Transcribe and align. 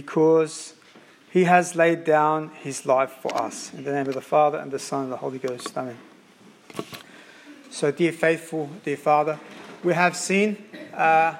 because 0.00 0.74
he 1.30 1.44
has 1.44 1.74
laid 1.74 2.04
down 2.04 2.50
his 2.62 2.84
life 2.84 3.12
for 3.22 3.34
us. 3.34 3.72
In 3.72 3.82
the 3.82 3.92
name 3.92 4.06
of 4.06 4.12
the 4.12 4.20
Father, 4.20 4.58
and 4.58 4.70
the 4.70 4.78
Son, 4.78 5.04
and 5.04 5.12
the 5.12 5.16
Holy 5.16 5.38
Ghost. 5.38 5.74
Amen. 5.74 5.96
So, 7.70 7.90
dear 7.90 8.12
faithful, 8.12 8.68
dear 8.84 8.98
Father, 8.98 9.40
we 9.82 9.94
have 9.94 10.14
seen 10.14 10.62
uh, 10.92 11.36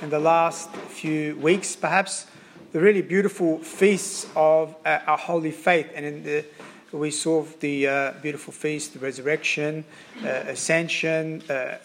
in 0.00 0.10
the 0.10 0.18
last 0.18 0.74
few 0.88 1.36
weeks, 1.36 1.76
perhaps, 1.76 2.26
the 2.72 2.80
really 2.80 3.02
beautiful 3.02 3.58
feasts 3.58 4.26
of 4.34 4.74
uh, 4.84 4.98
our 5.06 5.18
holy 5.18 5.52
faith. 5.52 5.88
And 5.94 6.04
in 6.04 6.24
the, 6.24 6.44
we 6.90 7.12
saw 7.12 7.44
the 7.60 7.86
uh, 7.86 8.12
beautiful 8.20 8.52
feast, 8.52 8.94
the 8.94 8.98
resurrection, 8.98 9.84
uh, 10.24 10.50
ascension, 10.50 11.40
uh, 11.48 11.52
uh, 11.52 11.78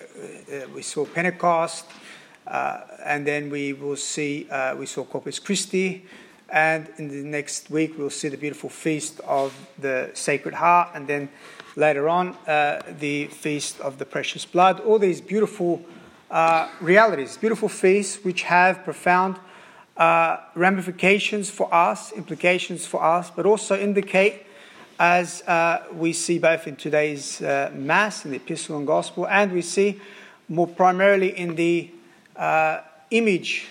we 0.73 0.81
saw 0.81 1.05
Pentecost. 1.05 1.85
Uh, 2.47 2.79
and 3.03 3.27
then 3.27 3.49
we 3.49 3.73
will 3.73 3.97
see, 3.97 4.47
uh, 4.49 4.75
we 4.75 4.85
saw 4.85 5.03
Corpus 5.03 5.37
Christi, 5.39 6.05
and 6.49 6.87
in 6.97 7.09
the 7.09 7.23
next 7.27 7.69
week 7.69 7.97
we'll 7.97 8.09
see 8.09 8.29
the 8.29 8.37
beautiful 8.37 8.69
feast 8.69 9.19
of 9.21 9.53
the 9.79 10.09
Sacred 10.13 10.53
Heart, 10.53 10.89
and 10.93 11.07
then 11.07 11.29
later 11.75 12.07
on 12.07 12.29
uh, 12.47 12.81
the 12.99 13.27
feast 13.27 13.81
of 13.81 13.97
the 13.97 14.05
Precious 14.05 14.45
Blood. 14.45 14.79
All 14.79 14.97
these 14.97 15.19
beautiful 15.19 15.83
uh, 16.31 16.69
realities, 16.79 17.37
beautiful 17.37 17.69
feasts 17.69 18.23
which 18.23 18.43
have 18.43 18.83
profound 18.85 19.37
uh, 19.97 20.37
ramifications 20.55 21.49
for 21.49 21.73
us, 21.73 22.13
implications 22.13 22.85
for 22.85 23.03
us, 23.03 23.29
but 23.29 23.45
also 23.45 23.77
indicate, 23.77 24.45
as 24.99 25.43
we 25.93 26.13
see 26.13 26.39
both 26.39 26.65
in 26.65 26.75
today's 26.75 27.41
Mass, 27.41 28.25
in 28.25 28.31
the 28.31 28.37
Epistle 28.37 28.77
and 28.77 28.87
Gospel, 28.87 29.27
and 29.27 29.51
we 29.51 29.61
see 29.61 29.99
more 30.49 30.67
primarily 30.67 31.37
in 31.37 31.55
the 31.55 31.91
uh, 32.37 32.81
image 33.11 33.67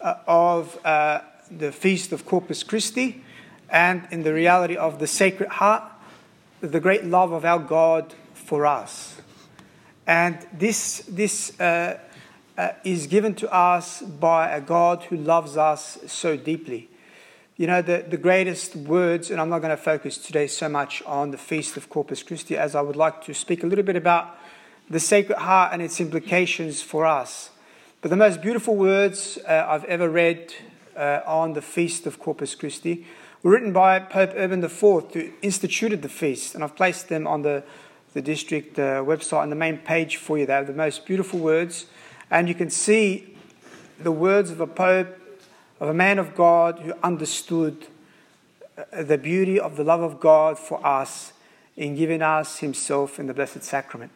uh, 0.00 0.14
of 0.26 0.78
uh, 0.84 1.20
the 1.50 1.72
feast 1.72 2.12
of 2.12 2.24
Corpus 2.24 2.62
Christi 2.62 3.24
and 3.68 4.06
in 4.10 4.22
the 4.22 4.32
reality 4.32 4.76
of 4.76 4.98
the 4.98 5.06
Sacred 5.06 5.48
Heart, 5.48 5.82
the 6.60 6.80
great 6.80 7.04
love 7.04 7.32
of 7.32 7.44
our 7.44 7.58
God 7.58 8.14
for 8.34 8.66
us. 8.66 9.20
And 10.06 10.38
this, 10.52 11.04
this 11.08 11.58
uh, 11.60 11.98
uh, 12.56 12.70
is 12.82 13.06
given 13.06 13.34
to 13.36 13.52
us 13.52 14.00
by 14.02 14.50
a 14.50 14.60
God 14.60 15.04
who 15.04 15.16
loves 15.16 15.56
us 15.56 15.98
so 16.06 16.36
deeply. 16.36 16.88
You 17.56 17.66
know, 17.66 17.82
the, 17.82 18.04
the 18.08 18.16
greatest 18.16 18.74
words, 18.76 19.30
and 19.30 19.40
I'm 19.40 19.50
not 19.50 19.58
going 19.58 19.76
to 19.76 19.82
focus 19.82 20.16
today 20.16 20.46
so 20.46 20.68
much 20.68 21.02
on 21.04 21.30
the 21.30 21.38
Feast 21.38 21.76
of 21.76 21.90
Corpus 21.90 22.22
Christi 22.22 22.56
as 22.56 22.74
I 22.74 22.80
would 22.80 22.96
like 22.96 23.24
to 23.24 23.34
speak 23.34 23.64
a 23.64 23.66
little 23.66 23.84
bit 23.84 23.96
about 23.96 24.38
the 24.88 25.00
Sacred 25.00 25.38
Heart 25.38 25.72
and 25.72 25.82
its 25.82 26.00
implications 26.00 26.80
for 26.80 27.04
us. 27.04 27.50
But 28.00 28.10
the 28.10 28.16
most 28.16 28.40
beautiful 28.40 28.76
words 28.76 29.40
uh, 29.44 29.66
I've 29.68 29.82
ever 29.86 30.08
read 30.08 30.54
uh, 30.96 31.20
on 31.26 31.54
the 31.54 31.60
feast 31.60 32.06
of 32.06 32.20
Corpus 32.20 32.54
Christi 32.54 33.04
were 33.42 33.50
written 33.50 33.72
by 33.72 33.98
Pope 33.98 34.34
Urban 34.36 34.62
IV, 34.62 34.80
who 34.80 35.32
instituted 35.42 36.02
the 36.02 36.08
feast. 36.08 36.54
And 36.54 36.62
I've 36.62 36.76
placed 36.76 37.08
them 37.08 37.26
on 37.26 37.42
the, 37.42 37.64
the 38.14 38.22
district 38.22 38.78
uh, 38.78 39.02
website 39.02 39.42
on 39.42 39.50
the 39.50 39.56
main 39.56 39.78
page 39.78 40.16
for 40.16 40.38
you. 40.38 40.46
They 40.46 40.52
have 40.52 40.68
the 40.68 40.74
most 40.74 41.06
beautiful 41.06 41.40
words. 41.40 41.86
And 42.30 42.48
you 42.48 42.54
can 42.54 42.70
see 42.70 43.36
the 43.98 44.12
words 44.12 44.52
of 44.52 44.60
a 44.60 44.68
pope, 44.68 45.18
of 45.80 45.88
a 45.88 45.94
man 45.94 46.20
of 46.20 46.36
God 46.36 46.78
who 46.78 46.92
understood 47.02 47.88
uh, 48.76 49.02
the 49.02 49.18
beauty 49.18 49.58
of 49.58 49.76
the 49.76 49.82
love 49.82 50.02
of 50.02 50.20
God 50.20 50.56
for 50.56 50.86
us 50.86 51.32
in 51.76 51.96
giving 51.96 52.22
us 52.22 52.60
himself 52.60 53.18
in 53.18 53.26
the 53.26 53.34
Blessed 53.34 53.64
Sacrament. 53.64 54.12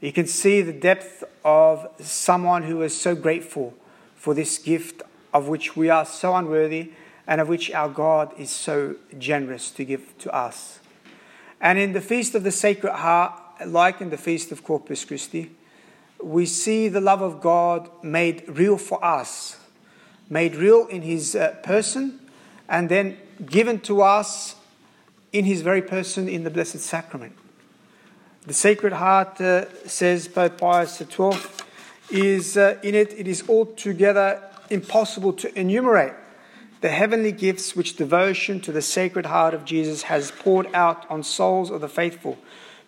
You 0.00 0.12
can 0.12 0.26
see 0.26 0.62
the 0.62 0.72
depth 0.72 1.24
of 1.44 1.86
someone 2.00 2.62
who 2.62 2.82
is 2.82 2.98
so 2.98 3.14
grateful 3.14 3.74
for 4.16 4.34
this 4.34 4.58
gift 4.58 5.02
of 5.32 5.48
which 5.48 5.76
we 5.76 5.90
are 5.90 6.06
so 6.06 6.34
unworthy 6.34 6.92
and 7.26 7.40
of 7.40 7.48
which 7.48 7.70
our 7.72 7.88
God 7.88 8.32
is 8.38 8.50
so 8.50 8.96
generous 9.18 9.70
to 9.72 9.84
give 9.84 10.16
to 10.18 10.34
us. 10.34 10.80
And 11.60 11.78
in 11.78 11.92
the 11.92 12.00
Feast 12.00 12.34
of 12.34 12.42
the 12.42 12.50
Sacred 12.50 12.92
Heart, 12.92 13.40
like 13.66 14.00
in 14.00 14.10
the 14.10 14.16
Feast 14.16 14.50
of 14.52 14.64
Corpus 14.64 15.04
Christi, 15.04 15.50
we 16.22 16.46
see 16.46 16.88
the 16.88 17.00
love 17.00 17.20
of 17.20 17.40
God 17.40 17.90
made 18.02 18.44
real 18.48 18.78
for 18.78 19.02
us, 19.04 19.58
made 20.28 20.56
real 20.56 20.86
in 20.86 21.02
His 21.02 21.36
uh, 21.36 21.56
person, 21.62 22.20
and 22.68 22.88
then 22.88 23.18
given 23.44 23.80
to 23.80 24.02
us 24.02 24.56
in 25.32 25.44
His 25.44 25.60
very 25.60 25.82
person 25.82 26.28
in 26.28 26.44
the 26.44 26.50
Blessed 26.50 26.80
Sacrament. 26.80 27.34
The 28.50 28.54
Sacred 28.54 28.94
Heart, 28.94 29.40
uh, 29.40 29.86
says 29.86 30.26
Pope 30.26 30.58
Pius 30.58 30.98
XII, 30.98 31.38
is 32.10 32.56
uh, 32.56 32.78
in 32.82 32.96
it, 32.96 33.12
it 33.16 33.28
is 33.28 33.48
altogether 33.48 34.42
impossible 34.70 35.32
to 35.34 35.56
enumerate 35.56 36.14
the 36.80 36.88
heavenly 36.88 37.30
gifts 37.30 37.76
which 37.76 37.94
devotion 37.94 38.58
to 38.62 38.72
the 38.72 38.82
Sacred 38.82 39.26
Heart 39.26 39.54
of 39.54 39.64
Jesus 39.64 40.02
has 40.02 40.32
poured 40.32 40.66
out 40.74 41.08
on 41.08 41.22
souls 41.22 41.70
of 41.70 41.80
the 41.80 41.88
faithful, 41.88 42.38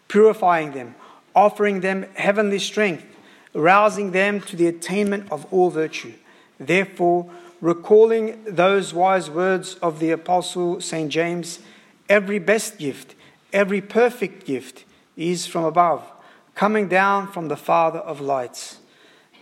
purifying 0.08 0.72
them, 0.72 0.96
offering 1.32 1.78
them 1.78 2.06
heavenly 2.14 2.58
strength, 2.58 3.06
rousing 3.54 4.10
them 4.10 4.40
to 4.40 4.56
the 4.56 4.66
attainment 4.66 5.30
of 5.30 5.46
all 5.52 5.70
virtue. 5.70 6.14
Therefore, 6.58 7.30
recalling 7.60 8.42
those 8.46 8.92
wise 8.92 9.30
words 9.30 9.76
of 9.76 10.00
the 10.00 10.10
Apostle 10.10 10.80
St. 10.80 11.08
James, 11.08 11.60
every 12.08 12.40
best 12.40 12.78
gift, 12.78 13.14
every 13.52 13.80
perfect 13.80 14.44
gift, 14.44 14.84
is 15.16 15.46
from 15.46 15.64
above, 15.64 16.02
coming 16.54 16.88
down 16.88 17.30
from 17.30 17.48
the 17.48 17.56
Father 17.56 17.98
of 17.98 18.20
lights. 18.20 18.78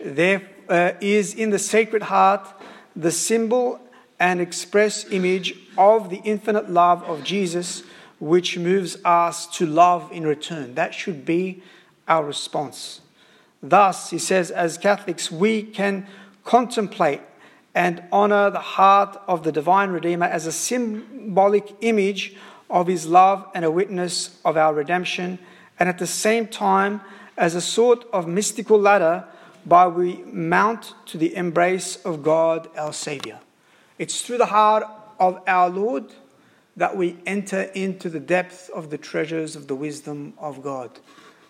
There 0.03 0.41
uh, 0.69 0.93
is 1.01 1.33
in 1.33 1.49
the 1.49 1.59
Sacred 1.59 2.03
Heart 2.03 2.47
the 2.95 3.11
symbol 3.11 3.79
and 4.19 4.39
express 4.39 5.09
image 5.11 5.55
of 5.77 6.09
the 6.09 6.21
infinite 6.23 6.69
love 6.69 7.03
of 7.03 7.23
Jesus, 7.23 7.83
which 8.19 8.57
moves 8.57 8.97
us 9.03 9.47
to 9.57 9.65
love 9.65 10.11
in 10.11 10.25
return. 10.25 10.75
That 10.75 10.93
should 10.93 11.25
be 11.25 11.63
our 12.07 12.23
response. 12.23 13.01
Thus, 13.63 14.09
he 14.09 14.17
says, 14.17 14.51
as 14.51 14.77
Catholics, 14.77 15.31
we 15.31 15.63
can 15.63 16.07
contemplate 16.43 17.21
and 17.73 18.03
honor 18.11 18.49
the 18.49 18.59
heart 18.59 19.19
of 19.27 19.43
the 19.43 19.51
divine 19.51 19.89
Redeemer 19.91 20.25
as 20.25 20.45
a 20.45 20.51
symbolic 20.51 21.75
image 21.81 22.35
of 22.69 22.87
his 22.87 23.05
love 23.05 23.47
and 23.53 23.63
a 23.63 23.71
witness 23.71 24.39
of 24.43 24.57
our 24.57 24.73
redemption 24.73 25.39
and 25.81 25.89
at 25.89 25.97
the 25.97 26.05
same 26.05 26.45
time 26.45 27.01
as 27.35 27.55
a 27.55 27.59
sort 27.59 28.05
of 28.13 28.27
mystical 28.27 28.79
ladder 28.79 29.25
by 29.65 29.87
we 29.87 30.17
mount 30.31 30.93
to 31.07 31.17
the 31.17 31.35
embrace 31.35 31.95
of 32.05 32.21
God 32.21 32.69
our 32.77 32.93
Savior. 32.93 33.39
It's 33.97 34.21
through 34.21 34.37
the 34.37 34.45
heart 34.45 34.83
of 35.19 35.41
our 35.47 35.71
Lord 35.71 36.13
that 36.75 36.95
we 36.95 37.17
enter 37.25 37.63
into 37.73 38.09
the 38.09 38.19
depth 38.19 38.69
of 38.75 38.91
the 38.91 38.97
treasures 38.99 39.55
of 39.55 39.65
the 39.65 39.73
wisdom 39.73 40.35
of 40.37 40.61
God, 40.61 40.99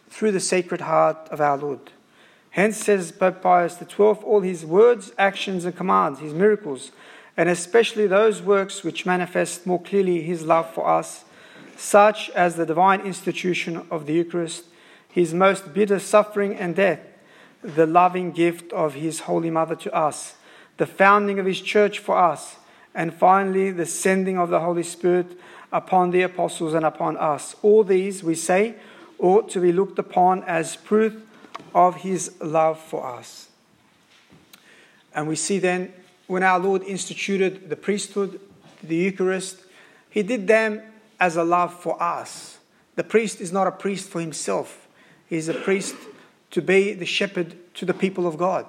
through 0.09 0.31
the 0.31 0.39
sacred 0.39 0.79
heart 0.79 1.27
of 1.29 1.41
our 1.41 1.57
Lord. 1.57 1.91
Hence, 2.51 2.77
says 2.77 3.11
Pope 3.11 3.41
Pius 3.41 3.79
XII, 3.79 3.97
all 3.97 4.39
his 4.39 4.65
words, 4.65 5.11
actions, 5.17 5.65
and 5.65 5.75
commands, 5.75 6.21
his 6.21 6.33
miracles, 6.33 6.93
and 7.35 7.49
especially 7.49 8.07
those 8.07 8.41
works 8.41 8.81
which 8.81 9.05
manifest 9.05 9.67
more 9.67 9.81
clearly 9.81 10.21
his 10.21 10.43
love 10.43 10.73
for 10.73 10.87
us, 10.87 11.25
such 11.81 12.29
as 12.31 12.55
the 12.55 12.65
divine 12.65 13.01
institution 13.01 13.87
of 13.89 14.05
the 14.05 14.13
Eucharist, 14.13 14.65
his 15.09 15.33
most 15.33 15.73
bitter 15.73 15.97
suffering 15.97 16.55
and 16.55 16.75
death, 16.75 16.99
the 17.63 17.87
loving 17.87 18.31
gift 18.31 18.71
of 18.71 18.93
his 18.93 19.21
Holy 19.21 19.49
Mother 19.49 19.75
to 19.75 19.93
us, 19.93 20.35
the 20.77 20.85
founding 20.85 21.39
of 21.39 21.45
his 21.45 21.59
church 21.59 21.97
for 21.97 22.15
us, 22.17 22.57
and 22.93 23.13
finally 23.13 23.71
the 23.71 23.85
sending 23.85 24.37
of 24.37 24.49
the 24.49 24.59
Holy 24.59 24.83
Spirit 24.83 25.25
upon 25.71 26.11
the 26.11 26.21
apostles 26.21 26.75
and 26.75 26.85
upon 26.85 27.17
us. 27.17 27.55
All 27.63 27.83
these, 27.83 28.23
we 28.23 28.35
say, 28.35 28.75
ought 29.17 29.49
to 29.49 29.59
be 29.59 29.71
looked 29.71 29.97
upon 29.97 30.43
as 30.43 30.75
proof 30.75 31.15
of 31.73 31.95
his 31.97 32.39
love 32.41 32.79
for 32.79 33.05
us. 33.05 33.47
And 35.15 35.27
we 35.27 35.35
see 35.35 35.57
then 35.57 35.93
when 36.27 36.43
our 36.43 36.59
Lord 36.59 36.83
instituted 36.83 37.69
the 37.69 37.75
priesthood, 37.75 38.39
the 38.83 38.95
Eucharist, 38.95 39.61
he 40.09 40.21
did 40.23 40.47
them 40.47 40.81
as 41.21 41.37
a 41.37 41.43
love 41.43 41.73
for 41.73 42.01
us. 42.01 42.57
The 42.95 43.03
priest 43.03 43.39
is 43.39 43.53
not 43.53 43.67
a 43.67 43.71
priest 43.71 44.09
for 44.09 44.19
himself, 44.19 44.89
he's 45.27 45.47
a 45.47 45.53
priest 45.53 45.95
to 46.49 46.61
be 46.61 46.93
the 46.93 47.05
shepherd 47.05 47.55
to 47.75 47.85
the 47.85 47.93
people 47.93 48.27
of 48.27 48.37
God. 48.37 48.65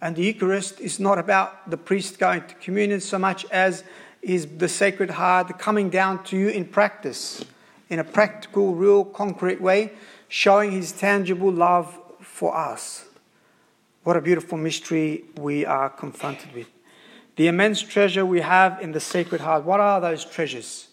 And 0.00 0.16
the 0.16 0.24
Eucharist 0.24 0.80
is 0.80 0.98
not 0.98 1.18
about 1.18 1.70
the 1.70 1.76
priest 1.76 2.18
going 2.18 2.42
to 2.48 2.54
communion 2.56 3.00
so 3.00 3.18
much 3.18 3.44
as 3.52 3.84
is 4.20 4.46
the 4.58 4.68
Sacred 4.68 5.10
Heart 5.10 5.58
coming 5.58 5.90
down 5.90 6.24
to 6.24 6.36
you 6.36 6.48
in 6.48 6.64
practice, 6.64 7.44
in 7.88 7.98
a 7.98 8.04
practical, 8.04 8.74
real, 8.74 9.04
concrete 9.04 9.60
way, 9.60 9.92
showing 10.28 10.72
his 10.72 10.90
tangible 10.90 11.52
love 11.52 11.96
for 12.20 12.56
us. 12.56 13.04
What 14.02 14.16
a 14.16 14.20
beautiful 14.20 14.58
mystery 14.58 15.24
we 15.38 15.64
are 15.64 15.90
confronted 15.90 16.52
with. 16.54 16.68
The 17.36 17.46
immense 17.46 17.82
treasure 17.82 18.24
we 18.26 18.40
have 18.40 18.80
in 18.80 18.92
the 18.92 19.00
Sacred 19.00 19.42
Heart. 19.42 19.64
What 19.64 19.80
are 19.80 20.00
those 20.00 20.24
treasures? 20.24 20.88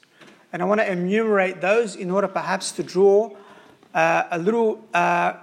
And 0.54 0.62
I 0.62 0.66
want 0.66 0.82
to 0.82 0.92
enumerate 0.92 1.62
those 1.62 1.96
in 1.96 2.12
order 2.12 2.28
perhaps 2.28 2.72
to 2.74 2.84
draw 2.84 3.32
uh, 3.94 4.24
a 4.32 4.38
little 4.38 4.84
uh, 4.94 5.34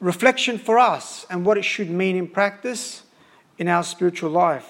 reflection 0.00 0.58
for 0.58 0.78
us 0.78 1.26
and 1.30 1.44
what 1.44 1.58
it 1.58 1.64
should 1.64 1.90
mean 1.90 2.16
in 2.16 2.28
practice 2.28 3.02
in 3.58 3.68
our 3.68 3.82
spiritual 3.82 4.30
life. 4.30 4.68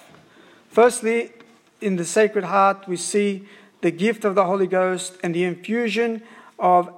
Firstly, 0.68 1.32
in 1.80 1.96
the 1.96 2.04
Sacred 2.04 2.44
Heart, 2.44 2.88
we 2.88 2.96
see 2.96 3.46
the 3.80 3.90
gift 3.90 4.24
of 4.24 4.34
the 4.34 4.44
Holy 4.44 4.66
Ghost 4.66 5.16
and 5.22 5.34
the 5.34 5.44
infusion 5.44 6.22
of 6.58 6.92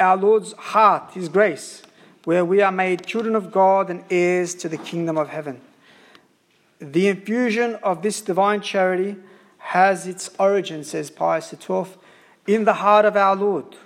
our 0.00 0.16
Lord's 0.16 0.52
heart, 0.54 1.12
His 1.14 1.28
grace, 1.28 1.82
where 2.24 2.44
we 2.44 2.60
are 2.60 2.72
made 2.72 3.06
children 3.06 3.34
of 3.34 3.52
God 3.52 3.90
and 3.90 4.04
heirs 4.10 4.54
to 4.56 4.68
the 4.68 4.76
kingdom 4.76 5.16
of 5.16 5.28
heaven. 5.28 5.60
The 6.80 7.08
infusion 7.08 7.76
of 7.76 8.02
this 8.02 8.20
divine 8.20 8.60
charity 8.60 9.16
has 9.62 10.06
its 10.06 10.28
origin, 10.38 10.84
says 10.84 11.10
Pius 11.10 11.50
XII, 11.50 11.84
in 12.46 12.64
the 12.64 12.74
heart 12.74 13.04
of 13.04 13.16
our 13.16 13.36
Lord. 13.36 13.76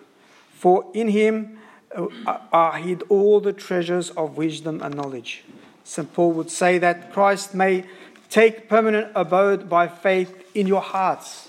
For 0.53 0.91
in 0.95 1.09
Him 1.09 1.59
uh, 1.95 2.39
are 2.53 2.79
hid 2.79 3.03
all 3.09 3.41
the 3.41 3.53
treasures 3.53 4.11
of 4.11 4.37
wisdom 4.37 4.83
and 4.83 4.95
knowledge. 4.95 5.45
St. 5.85 6.13
Paul 6.13 6.33
would 6.33 6.51
say 6.51 6.79
that 6.79 7.13
Christ 7.13 7.55
may 7.55 7.85
take 8.29 8.69
permanent 8.69 9.13
abode 9.15 9.69
by 9.69 9.87
faith 9.87 10.51
in 10.55 10.67
your 10.67 10.81
hearts. 10.81 11.49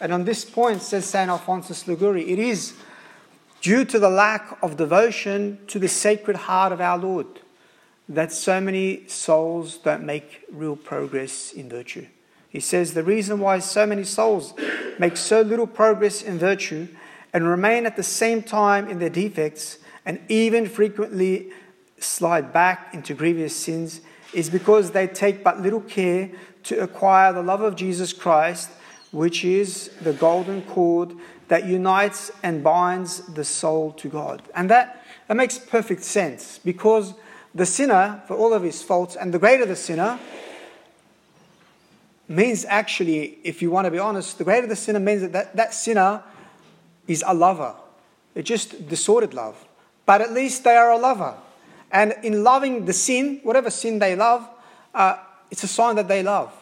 And 0.00 0.12
on 0.12 0.24
this 0.24 0.44
point, 0.44 0.82
says 0.82 1.06
St. 1.06 1.30
Alphonsus 1.30 1.88
Liguori, 1.88 2.30
it 2.30 2.38
is 2.38 2.74
due 3.62 3.84
to 3.86 3.98
the 3.98 4.10
lack 4.10 4.58
of 4.62 4.76
devotion 4.76 5.58
to 5.68 5.78
the 5.78 5.88
sacred 5.88 6.36
heart 6.36 6.72
of 6.72 6.80
our 6.80 6.98
Lord 6.98 7.26
that 8.08 8.32
so 8.32 8.60
many 8.60 9.06
souls 9.06 9.78
don't 9.78 10.04
make 10.04 10.44
real 10.52 10.76
progress 10.76 11.52
in 11.52 11.70
virtue. 11.70 12.06
He 12.54 12.60
says 12.60 12.94
the 12.94 13.02
reason 13.02 13.40
why 13.40 13.58
so 13.58 13.84
many 13.84 14.04
souls 14.04 14.54
make 14.96 15.16
so 15.16 15.40
little 15.40 15.66
progress 15.66 16.22
in 16.22 16.38
virtue 16.38 16.86
and 17.32 17.48
remain 17.48 17.84
at 17.84 17.96
the 17.96 18.04
same 18.04 18.44
time 18.44 18.88
in 18.88 19.00
their 19.00 19.10
defects 19.10 19.78
and 20.06 20.20
even 20.28 20.68
frequently 20.68 21.50
slide 21.98 22.52
back 22.52 22.94
into 22.94 23.12
grievous 23.12 23.56
sins 23.56 24.02
is 24.32 24.48
because 24.48 24.92
they 24.92 25.08
take 25.08 25.42
but 25.42 25.62
little 25.62 25.80
care 25.80 26.30
to 26.62 26.80
acquire 26.80 27.32
the 27.32 27.42
love 27.42 27.60
of 27.60 27.74
Jesus 27.74 28.12
Christ, 28.12 28.70
which 29.10 29.44
is 29.44 29.90
the 30.02 30.12
golden 30.12 30.62
cord 30.62 31.12
that 31.48 31.66
unites 31.66 32.30
and 32.44 32.62
binds 32.62 33.34
the 33.34 33.44
soul 33.44 33.90
to 33.94 34.08
God. 34.08 34.42
And 34.54 34.70
that, 34.70 35.04
that 35.26 35.36
makes 35.36 35.58
perfect 35.58 36.04
sense 36.04 36.60
because 36.64 37.14
the 37.52 37.66
sinner, 37.66 38.22
for 38.28 38.36
all 38.36 38.54
of 38.54 38.62
his 38.62 38.80
faults, 38.80 39.16
and 39.16 39.34
the 39.34 39.40
greater 39.40 39.66
the 39.66 39.74
sinner, 39.74 40.20
means 42.28 42.64
actually, 42.64 43.38
if 43.44 43.60
you 43.60 43.70
want 43.70 43.84
to 43.86 43.90
be 43.90 43.98
honest, 43.98 44.38
the 44.38 44.44
greater 44.44 44.66
the 44.66 44.76
sinner 44.76 45.00
means 45.00 45.22
that 45.22 45.32
that, 45.32 45.56
that 45.56 45.74
sinner 45.74 46.22
is 47.06 47.22
a 47.26 47.34
lover. 47.34 47.74
It's 48.34 48.48
just 48.48 48.88
disordered 48.88 49.34
love. 49.34 49.56
But 50.06 50.20
at 50.20 50.32
least 50.32 50.64
they 50.64 50.76
are 50.76 50.92
a 50.92 50.98
lover. 50.98 51.34
And 51.90 52.14
in 52.22 52.42
loving 52.42 52.86
the 52.86 52.92
sin, 52.92 53.40
whatever 53.42 53.70
sin 53.70 53.98
they 53.98 54.16
love, 54.16 54.48
uh, 54.94 55.16
it's 55.50 55.62
a 55.62 55.68
sign 55.68 55.96
that 55.96 56.08
they 56.08 56.22
love. 56.22 56.52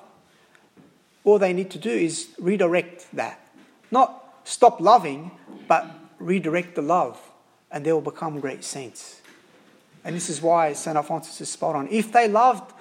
All 1.24 1.38
they 1.38 1.52
need 1.52 1.70
to 1.70 1.78
do 1.78 1.90
is 1.90 2.28
redirect 2.38 3.06
that. 3.14 3.40
Not 3.90 4.40
stop 4.44 4.80
loving, 4.80 5.30
but 5.68 5.86
redirect 6.18 6.74
the 6.74 6.82
love, 6.82 7.20
and 7.70 7.84
they 7.84 7.92
will 7.92 8.00
become 8.00 8.40
great 8.40 8.64
saints. 8.64 9.20
And 10.04 10.16
this 10.16 10.28
is 10.28 10.42
why 10.42 10.72
St. 10.72 10.96
Alphonsus 10.96 11.40
is 11.40 11.48
spot 11.48 11.76
on. 11.76 11.88
If 11.88 12.12
they 12.12 12.28
loved 12.28 12.72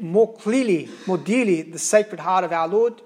more 0.00 0.32
clearly, 0.34 0.88
more 1.06 1.18
dearly, 1.18 1.62
the 1.62 1.78
sacred 1.78 2.20
heart 2.20 2.44
of 2.44 2.52
our 2.52 2.68
Lord, 2.68 3.00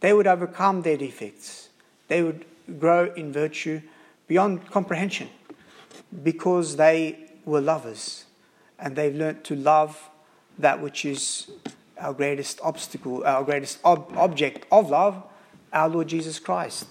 they 0.00 0.12
would 0.12 0.26
overcome 0.26 0.82
their 0.82 0.96
defects. 0.96 1.68
They 2.08 2.22
would 2.22 2.44
grow 2.78 3.12
in 3.14 3.32
virtue 3.32 3.82
beyond 4.26 4.70
comprehension 4.70 5.28
because 6.22 6.76
they 6.76 7.18
were 7.44 7.60
lovers 7.60 8.24
and 8.78 8.94
they've 8.94 9.14
learnt 9.14 9.44
to 9.44 9.56
love 9.56 10.10
that 10.58 10.80
which 10.80 11.04
is 11.04 11.50
our 11.98 12.12
greatest 12.12 12.60
obstacle, 12.62 13.24
our 13.24 13.42
greatest 13.42 13.78
ob- 13.84 14.12
object 14.16 14.66
of 14.70 14.90
love, 14.90 15.22
our 15.72 15.88
Lord 15.88 16.08
Jesus 16.08 16.38
Christ. 16.38 16.86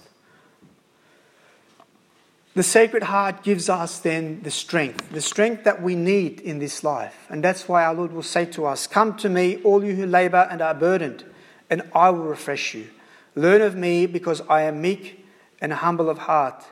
The 2.58 2.64
Sacred 2.64 3.04
Heart 3.04 3.44
gives 3.44 3.68
us 3.68 4.00
then 4.00 4.40
the 4.42 4.50
strength, 4.50 5.12
the 5.12 5.20
strength 5.20 5.62
that 5.62 5.80
we 5.80 5.94
need 5.94 6.40
in 6.40 6.58
this 6.58 6.82
life. 6.82 7.16
And 7.30 7.44
that's 7.44 7.68
why 7.68 7.84
our 7.84 7.94
Lord 7.94 8.10
will 8.10 8.24
say 8.24 8.46
to 8.46 8.66
us, 8.66 8.88
Come 8.88 9.16
to 9.18 9.28
me, 9.28 9.62
all 9.62 9.84
you 9.84 9.94
who 9.94 10.06
labor 10.06 10.48
and 10.50 10.60
are 10.60 10.74
burdened, 10.74 11.24
and 11.70 11.82
I 11.94 12.10
will 12.10 12.24
refresh 12.24 12.74
you. 12.74 12.88
Learn 13.36 13.62
of 13.62 13.76
me, 13.76 14.06
because 14.06 14.40
I 14.48 14.62
am 14.62 14.82
meek 14.82 15.24
and 15.60 15.72
humble 15.72 16.10
of 16.10 16.18
heart, 16.18 16.64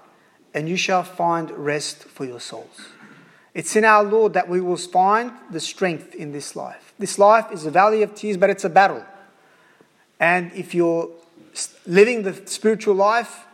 and 0.52 0.68
you 0.68 0.76
shall 0.76 1.04
find 1.04 1.52
rest 1.52 2.02
for 2.02 2.24
your 2.24 2.40
souls. 2.40 2.88
It's 3.54 3.76
in 3.76 3.84
our 3.84 4.02
Lord 4.02 4.32
that 4.32 4.48
we 4.48 4.60
will 4.60 4.76
find 4.76 5.30
the 5.52 5.60
strength 5.60 6.16
in 6.16 6.32
this 6.32 6.56
life. 6.56 6.94
This 6.98 7.16
life 7.16 7.52
is 7.52 7.64
a 7.64 7.70
valley 7.70 8.02
of 8.02 8.12
tears, 8.16 8.36
but 8.36 8.50
it's 8.50 8.64
a 8.64 8.68
battle. 8.68 9.04
And 10.18 10.50
if 10.52 10.74
you're 10.74 11.10
living 11.86 12.24
the 12.24 12.34
spiritual 12.46 12.96
life, 12.96 13.45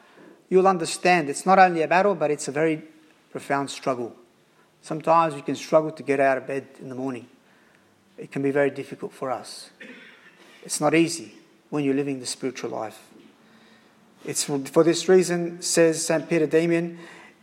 you'll 0.52 0.68
understand 0.68 1.30
it's 1.30 1.46
not 1.46 1.58
only 1.58 1.80
a 1.80 1.88
battle, 1.88 2.14
but 2.14 2.30
it's 2.30 2.46
a 2.46 2.52
very 2.52 2.82
profound 3.30 3.70
struggle. 3.70 4.14
Sometimes 4.82 5.34
we 5.34 5.40
can 5.40 5.56
struggle 5.56 5.90
to 5.90 6.02
get 6.02 6.20
out 6.20 6.36
of 6.36 6.46
bed 6.46 6.66
in 6.78 6.90
the 6.90 6.94
morning. 6.94 7.26
It 8.18 8.30
can 8.30 8.42
be 8.42 8.50
very 8.50 8.68
difficult 8.68 9.14
for 9.14 9.30
us. 9.30 9.70
It's 10.62 10.78
not 10.78 10.94
easy 10.94 11.32
when 11.70 11.84
you're 11.84 11.94
living 11.94 12.20
the 12.20 12.26
spiritual 12.26 12.68
life. 12.68 13.00
It's 14.26 14.44
for 14.44 14.84
this 14.84 15.08
reason, 15.08 15.62
says 15.62 16.04
St. 16.04 16.28
Peter 16.28 16.46
Damian, 16.46 16.98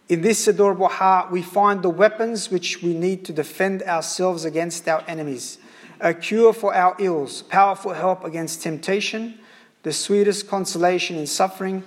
in 0.08 0.22
this 0.22 0.48
adorable 0.48 0.88
heart, 0.88 1.32
we 1.32 1.42
find 1.42 1.82
the 1.82 1.90
weapons 1.90 2.52
which 2.52 2.84
we 2.84 2.94
need 2.94 3.26
to 3.26 3.34
defend 3.34 3.82
ourselves 3.82 4.46
against 4.46 4.88
our 4.88 5.04
enemies, 5.08 5.58
a 6.00 6.14
cure 6.14 6.54
for 6.54 6.76
our 6.76 6.96
ills, 7.00 7.42
powerful 7.42 7.94
help 7.94 8.24
against 8.24 8.62
temptation, 8.62 9.40
the 9.82 9.94
sweetest 9.94 10.48
consolation 10.48 11.18
in 11.18 11.26
suffering, 11.26 11.84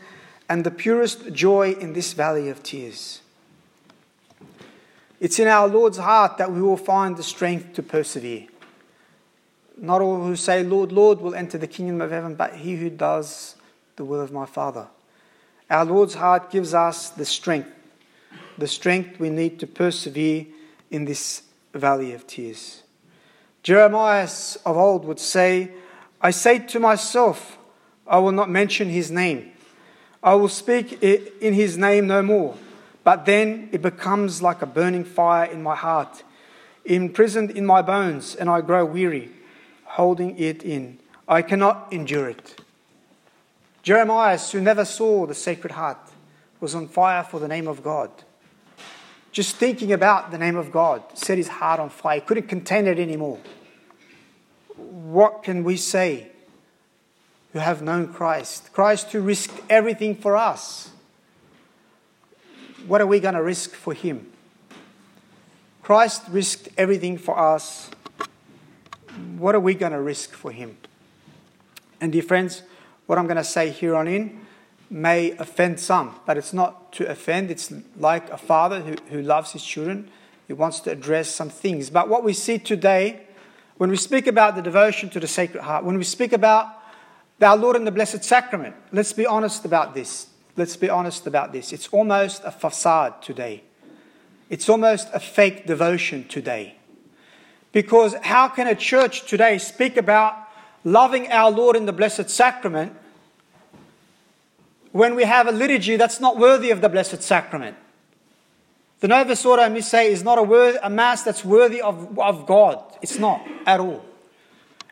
and 0.53 0.65
the 0.65 0.71
purest 0.71 1.33
joy 1.33 1.73
in 1.81 1.95
this 1.95 2.13
valley 2.13 2.51
of 2.51 2.63
tears. 2.63 3.23
It's 5.19 5.39
in 5.39 5.49
our 5.49 5.67
Lord's 5.67 5.97
heart 5.97 6.37
that 6.37 6.53
we 6.53 6.61
will 6.61 6.77
find 6.77 7.17
the 7.17 7.23
strength 7.23 7.73
to 7.73 7.83
persevere. 7.83 8.49
Not 9.79 10.03
all 10.03 10.23
who 10.23 10.37
say, 10.37 10.63
Lord, 10.63 10.93
Lord, 10.93 11.23
will 11.23 11.35
enter 11.35 11.57
the 11.57 11.67
kingdom 11.67 12.03
of 12.03 12.11
heaven, 12.11 12.35
but 12.35 12.57
he 12.57 12.77
who 12.77 12.91
does 12.91 13.57
the 13.97 14.05
will 14.05 14.21
of 14.21 14.31
my 14.31 14.45
Father. 14.45 14.89
Our 15.71 15.87
Lord's 15.87 16.17
heart 16.17 16.51
gives 16.51 16.75
us 16.75 17.09
the 17.09 17.25
strength 17.25 17.71
the 18.59 18.69
strength 18.69 19.19
we 19.19 19.31
need 19.31 19.59
to 19.61 19.67
persevere 19.67 20.45
in 20.91 21.07
this 21.07 21.45
valley 21.73 22.13
of 22.13 22.27
tears. 22.27 22.83
Jeremiah 23.63 24.29
of 24.67 24.77
old 24.77 25.07
would 25.07 25.19
say, 25.19 25.71
I 26.21 26.31
say 26.31 26.59
to 26.59 26.79
myself, 26.79 27.57
I 28.07 28.19
will 28.19 28.33
not 28.33 28.51
mention 28.51 28.91
his 28.91 29.11
name. 29.11 29.52
I 30.23 30.35
will 30.35 30.49
speak 30.49 31.03
in 31.03 31.55
his 31.55 31.77
name 31.77 32.07
no 32.07 32.23
more. 32.23 32.57
But 33.05 33.27
then 33.27 33.69
it 33.73 33.83
becomes 33.83 34.43
like 34.43 34.63
a 34.63 34.67
burning 34.67 35.05
fire 35.05 35.51
in 35.51 35.63
my 35.63 35.75
heart, 35.75 36.23
imprisoned 36.85 37.51
in 37.51 37.67
my 37.67 37.83
bones, 37.83 38.37
and 38.37 38.49
I 38.49 38.61
grow 38.61 38.85
weary, 38.85 39.31
holding 39.85 40.39
it 40.39 40.63
in. 40.63 40.99
I 41.27 41.43
cannot 41.43 41.93
endure 41.93 42.29
it. 42.29 42.61
Jeremiah, 43.83 44.39
who 44.39 44.61
never 44.61 44.85
saw 44.85 45.27
the 45.27 45.35
Sacred 45.35 45.73
Heart, 45.73 45.99
was 46.61 46.77
on 46.77 46.87
fire 46.87 47.25
for 47.25 47.41
the 47.41 47.49
name 47.49 47.67
of 47.67 47.83
God. 47.83 48.11
Just 49.33 49.57
thinking 49.57 49.93
about 49.93 50.31
the 50.31 50.39
name 50.39 50.57
of 50.57 50.71
God 50.71 51.03
set 51.15 51.39
his 51.39 51.49
heart 51.49 51.81
on 51.81 51.89
fire. 51.89 52.21
He 52.21 52.27
couldn't 52.27 52.49
contain 52.49 52.87
it 52.87 52.99
anymore. 52.99 53.41
What 54.77 55.43
can 55.43 55.65
we 55.65 55.77
say 55.77 56.32
who 57.53 57.59
have 57.59 57.83
known 57.83 58.13
Christ? 58.13 58.73
Christ 58.73 59.13
who 59.13 59.21
risked 59.21 59.61
everything 59.69 60.15
for 60.15 60.37
us. 60.37 60.91
What 62.87 63.01
are 63.01 63.07
we 63.07 63.21
going 63.21 63.35
to 63.35 63.43
risk 63.43 63.73
for 63.73 63.95
him? 63.95 64.33
Christ 65.83 66.23
risked 66.31 66.69
everything 66.79 67.19
for 67.19 67.39
us. 67.39 67.91
What 69.37 69.55
are 69.55 69.61
we 69.61 69.75
going 69.75 69.93
to 69.93 70.01
risk 70.01 70.33
for 70.33 70.51
him? 70.51 70.77
And, 72.01 72.13
dear 72.13 72.23
friends, 72.23 72.63
what 73.07 73.19
I'm 73.19 73.27
going 73.27 73.37
to 73.37 73.45
say 73.45 73.71
here 73.71 73.95
on 73.95 74.09
in 74.09 74.41
may 74.89 75.33
offend 75.33 75.81
some, 75.81 76.15
but 76.27 76.37
it's 76.37 76.53
not 76.53 76.93
to 76.93 77.09
offend. 77.09 77.51
It's 77.51 77.73
like 77.99 78.31
a 78.31 78.37
father 78.37 78.81
who, 78.81 78.97
who 79.11 79.23
loves 79.23 79.53
his 79.53 79.65
children. 79.65 80.11
He 80.47 80.53
wants 80.53 80.81
to 80.81 80.91
address 80.91 81.29
some 81.29 81.49
things. 81.49 81.91
But 81.91 82.09
what 82.09 82.25
we 82.25 82.33
see 82.33 82.59
today, 82.59 83.23
when 83.77 83.91
we 83.91 83.97
speak 83.97 84.27
about 84.27 84.55
the 84.55 84.63
devotion 84.63 85.11
to 85.11 85.21
the 85.21 85.27
Sacred 85.27 85.63
Heart, 85.63 85.85
when 85.85 85.99
we 85.99 86.05
speak 86.05 86.33
about 86.33 86.82
our 87.43 87.57
Lord 87.57 87.77
in 87.77 87.85
the 87.85 87.91
Blessed 87.91 88.23
Sacrament, 88.25 88.75
let's 88.93 89.13
be 89.13 89.27
honest 89.27 89.65
about 89.65 89.95
this. 89.95 90.29
Let's 90.57 90.77
be 90.77 90.91
honest 90.91 91.27
about 91.27 91.53
this. 91.53 91.73
It's 91.73 91.89
almost 91.89 92.43
a 92.45 92.51
facade 92.51 93.23
today. 93.23 93.63
It's 94.51 94.69
almost 94.69 95.09
a 95.15 95.21
fake 95.21 95.67
devotion 95.67 96.29
today. 96.29 96.77
Because 97.73 98.15
how 98.23 98.49
can 98.49 98.67
a 98.67 98.75
church 98.75 99.27
today 99.27 99.57
speak 99.57 99.97
about 99.97 100.37
loving 100.85 101.31
our 101.31 101.51
Lord 101.51 101.77
in 101.77 101.87
the 101.87 101.93
Blessed 101.93 102.29
Sacrament 102.29 102.95
when 104.93 105.15
we 105.15 105.25
have 105.25 105.49
a 105.49 105.53
liturgy 105.53 105.97
that's 105.97 106.21
not 106.21 106.39
worthy 106.39 106.71
of 106.71 106.81
the 106.81 106.89
Blessed 106.89 107.23
Sacrament. 107.23 107.77
The 109.01 109.09
Novus 109.09 109.45
Ordo 109.45 109.63
Missae 109.65 110.11
is 110.11 110.23
not 110.23 110.39
a, 110.39 110.43
word, 110.43 110.79
a 110.83 110.91
Mass 110.91 111.23
that's 111.23 111.45
worthy 111.45 111.81
of, 111.81 112.19
of 112.19 112.47
God. 112.47 112.85
It's 113.01 113.19
not 113.19 113.45
at 113.67 113.81
all. 113.81 114.05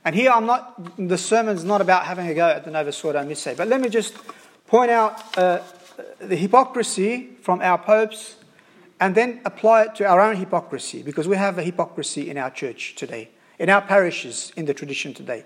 And 0.04 0.14
here 0.14 0.30
I'm 0.30 0.46
not, 0.46 0.96
the 0.96 1.18
sermon's 1.18 1.64
not 1.64 1.80
about 1.80 2.04
having 2.04 2.26
a 2.28 2.34
go 2.34 2.48
at 2.48 2.64
the 2.64 2.70
Novus 2.70 3.04
Ordo 3.04 3.22
Missae, 3.24 3.56
but 3.56 3.68
let 3.68 3.80
me 3.80 3.88
just 3.88 4.14
point 4.66 4.90
out 4.90 5.36
uh, 5.36 5.60
the 6.20 6.36
hypocrisy 6.36 7.36
from 7.42 7.60
our 7.60 7.76
popes 7.76 8.36
and 8.98 9.14
then 9.14 9.40
apply 9.44 9.84
it 9.84 9.94
to 9.96 10.04
our 10.04 10.20
own 10.20 10.36
hypocrisy 10.36 11.02
because 11.02 11.28
we 11.28 11.36
have 11.36 11.58
a 11.58 11.62
hypocrisy 11.62 12.30
in 12.30 12.38
our 12.38 12.50
church 12.50 12.94
today, 12.94 13.30
in 13.58 13.68
our 13.68 13.82
parishes, 13.82 14.52
in 14.56 14.64
the 14.64 14.74
tradition 14.74 15.12
today. 15.12 15.44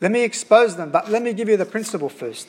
Let 0.00 0.10
me 0.10 0.22
expose 0.22 0.76
them, 0.76 0.90
but 0.90 1.10
let 1.10 1.22
me 1.22 1.32
give 1.32 1.48
you 1.48 1.56
the 1.56 1.64
principle 1.64 2.08
first. 2.08 2.48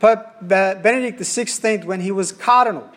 Pope 0.00 0.26
Benedict 0.40 1.20
XVI, 1.20 1.84
when 1.84 2.00
he 2.00 2.10
was 2.10 2.32
cardinal, 2.32 2.88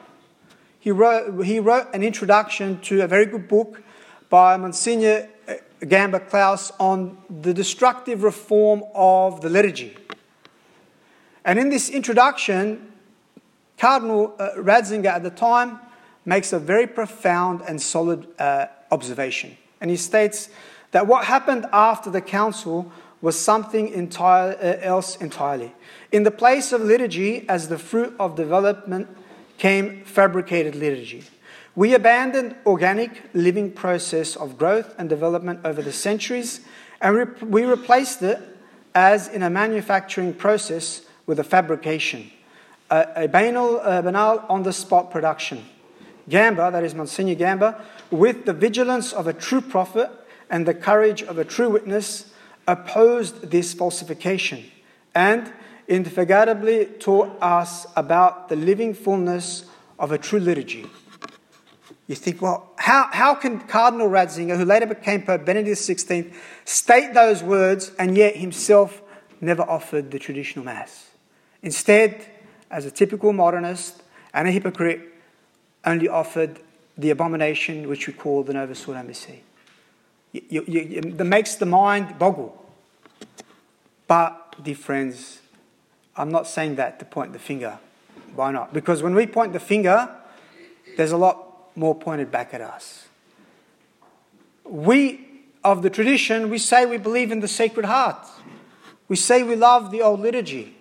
he 0.79 0.91
wrote, 0.91 1.43
he 1.43 1.60
wrote 1.60 1.88
an 1.93 2.03
introduction 2.03 2.79
to 2.81 3.01
a 3.01 3.07
very 3.07 3.25
good 3.25 3.48
book 3.48 3.81
by 4.29 4.55
Monsignor 4.55 5.27
uh, 5.27 5.30
Gamber 5.81 6.29
Klaus 6.29 6.71
on 6.79 7.17
the 7.29 7.53
destructive 7.53 8.23
reform 8.23 8.83
of 8.93 9.41
the 9.41 9.50
liturgy. 9.50 9.97
And 11.43 11.57
in 11.57 11.69
this 11.69 11.89
introduction, 11.89 12.91
Cardinal 13.77 14.35
uh, 14.38 14.51
Ratzinger 14.57 15.07
at 15.07 15.23
the 15.23 15.31
time 15.31 15.79
makes 16.23 16.53
a 16.53 16.59
very 16.59 16.85
profound 16.85 17.61
and 17.67 17.81
solid 17.81 18.27
uh, 18.39 18.67
observation. 18.91 19.57
And 19.79 19.89
he 19.89 19.97
states 19.97 20.50
that 20.91 21.07
what 21.07 21.25
happened 21.25 21.65
after 21.73 22.11
the 22.11 22.21
council 22.21 22.91
was 23.21 23.39
something 23.39 23.88
entire, 23.89 24.51
uh, 24.53 24.77
else 24.85 25.15
entirely. 25.15 25.73
In 26.11 26.23
the 26.23 26.31
place 26.31 26.71
of 26.71 26.81
liturgy, 26.81 27.47
as 27.50 27.69
the 27.69 27.77
fruit 27.77 28.13
of 28.19 28.35
development, 28.35 29.07
came 29.57 30.03
fabricated 30.03 30.75
liturgy. 30.75 31.23
We 31.75 31.93
abandoned 31.93 32.55
organic 32.65 33.29
living 33.33 33.71
process 33.71 34.35
of 34.35 34.57
growth 34.57 34.93
and 34.97 35.07
development 35.07 35.61
over 35.63 35.81
the 35.81 35.93
centuries, 35.93 36.61
and 36.99 37.35
we 37.41 37.63
replaced 37.63 38.21
it, 38.21 38.39
as 38.93 39.29
in 39.29 39.41
a 39.41 39.49
manufacturing 39.49 40.33
process, 40.33 41.05
with 41.25 41.39
a 41.39 41.45
fabrication, 41.45 42.29
a, 42.89 43.07
a 43.15 43.27
banal, 43.27 43.77
banal 44.01 44.43
on-the-spot 44.49 45.11
production. 45.11 45.63
Gamber, 46.29 46.71
that 46.71 46.83
is 46.83 46.93
Monsignor 46.93 47.35
Gamber, 47.35 47.79
with 48.09 48.45
the 48.45 48.53
vigilance 48.53 49.13
of 49.13 49.27
a 49.27 49.33
true 49.33 49.61
prophet 49.61 50.09
and 50.49 50.65
the 50.65 50.73
courage 50.73 51.23
of 51.23 51.37
a 51.37 51.45
true 51.45 51.69
witness, 51.69 52.33
opposed 52.67 53.49
this 53.49 53.73
falsification 53.73 54.65
and 55.15 55.51
indefatigably 55.87 56.85
taught 56.99 57.29
us 57.41 57.87
about 57.95 58.49
the 58.49 58.55
living 58.55 58.93
fullness 58.93 59.65
of 59.97 60.11
a 60.11 60.17
true 60.17 60.39
liturgy. 60.39 60.85
You 62.08 62.15
think, 62.15 62.41
well, 62.41 62.72
how, 62.77 63.08
how 63.12 63.36
can 63.36 63.60
Cardinal 63.60 64.10
Ratzinger, 64.10 64.58
who 64.58 64.65
later 64.65 64.86
became 64.86 65.22
Pope 65.22 65.46
Benedict 65.46 65.77
XVI, 65.77 66.34
state 66.65 67.13
those 67.13 67.41
words 67.41 67.91
and 67.98 68.17
yet 68.17 68.36
himself 68.36 69.01
never 69.39 69.62
offered 69.63 70.12
the 70.12 70.20
traditional 70.20 70.65
Mass? 70.65 71.12
Instead, 71.62 72.25
as 72.70 72.86
a 72.86 72.91
typical 72.91 73.34
modernist 73.34 74.01
and 74.34 74.48
a 74.48 74.51
hypocrite, 74.51 75.01
only 75.86 76.08
offered 76.08 76.60
the 76.98 77.10
abomination 77.10 77.88
which 77.88 78.08
we 78.08 78.13
call 78.13 78.43
the 78.43 78.53
Novus 78.53 78.88
Ordo 78.88 79.01
Missae. 79.01 79.39
That 81.17 81.25
makes 81.25 81.55
the 81.55 81.65
mind 81.65 82.17
boggle. 82.17 82.58
But, 84.08 84.55
dear 84.62 84.75
friends, 84.75 85.39
I'm 86.15 86.31
not 86.31 86.48
saying 86.48 86.75
that 86.75 87.00
to 87.00 87.05
point 87.05 87.34
the 87.34 87.39
finger. 87.39 87.79
Why 88.36 88.51
not? 88.51 88.74
Because 88.74 89.01
when 89.03 89.15
we 89.15 89.25
point 89.27 89.53
the 89.53 89.60
finger, 89.60 90.10
there's 90.98 91.12
a 91.12 91.17
lot 91.17 91.50
more 91.75 91.95
pointed 91.95 92.31
back 92.31 92.53
at 92.53 92.61
us. 92.61 93.07
We, 94.65 95.27
of 95.63 95.81
the 95.81 95.89
tradition, 95.89 96.49
we 96.49 96.57
say 96.57 96.85
we 96.85 96.97
believe 96.97 97.31
in 97.31 97.39
the 97.39 97.47
Sacred 97.47 97.85
Heart. 97.85 98.27
We 99.07 99.15
say 99.15 99.43
we 99.43 99.55
love 99.55 99.91
the 99.91 100.01
old 100.01 100.21
liturgy. 100.21 100.75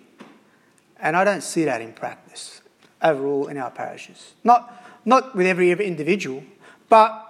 And 0.99 1.17
I 1.17 1.23
don't 1.23 1.41
see 1.41 1.65
that 1.65 1.81
in 1.81 1.93
practice 1.93 2.61
overall 3.01 3.47
in 3.47 3.57
our 3.57 3.71
parishes. 3.71 4.33
Not, 4.43 4.85
not 5.05 5.35
with 5.35 5.47
every, 5.47 5.71
individual, 5.71 6.43
but 6.89 7.27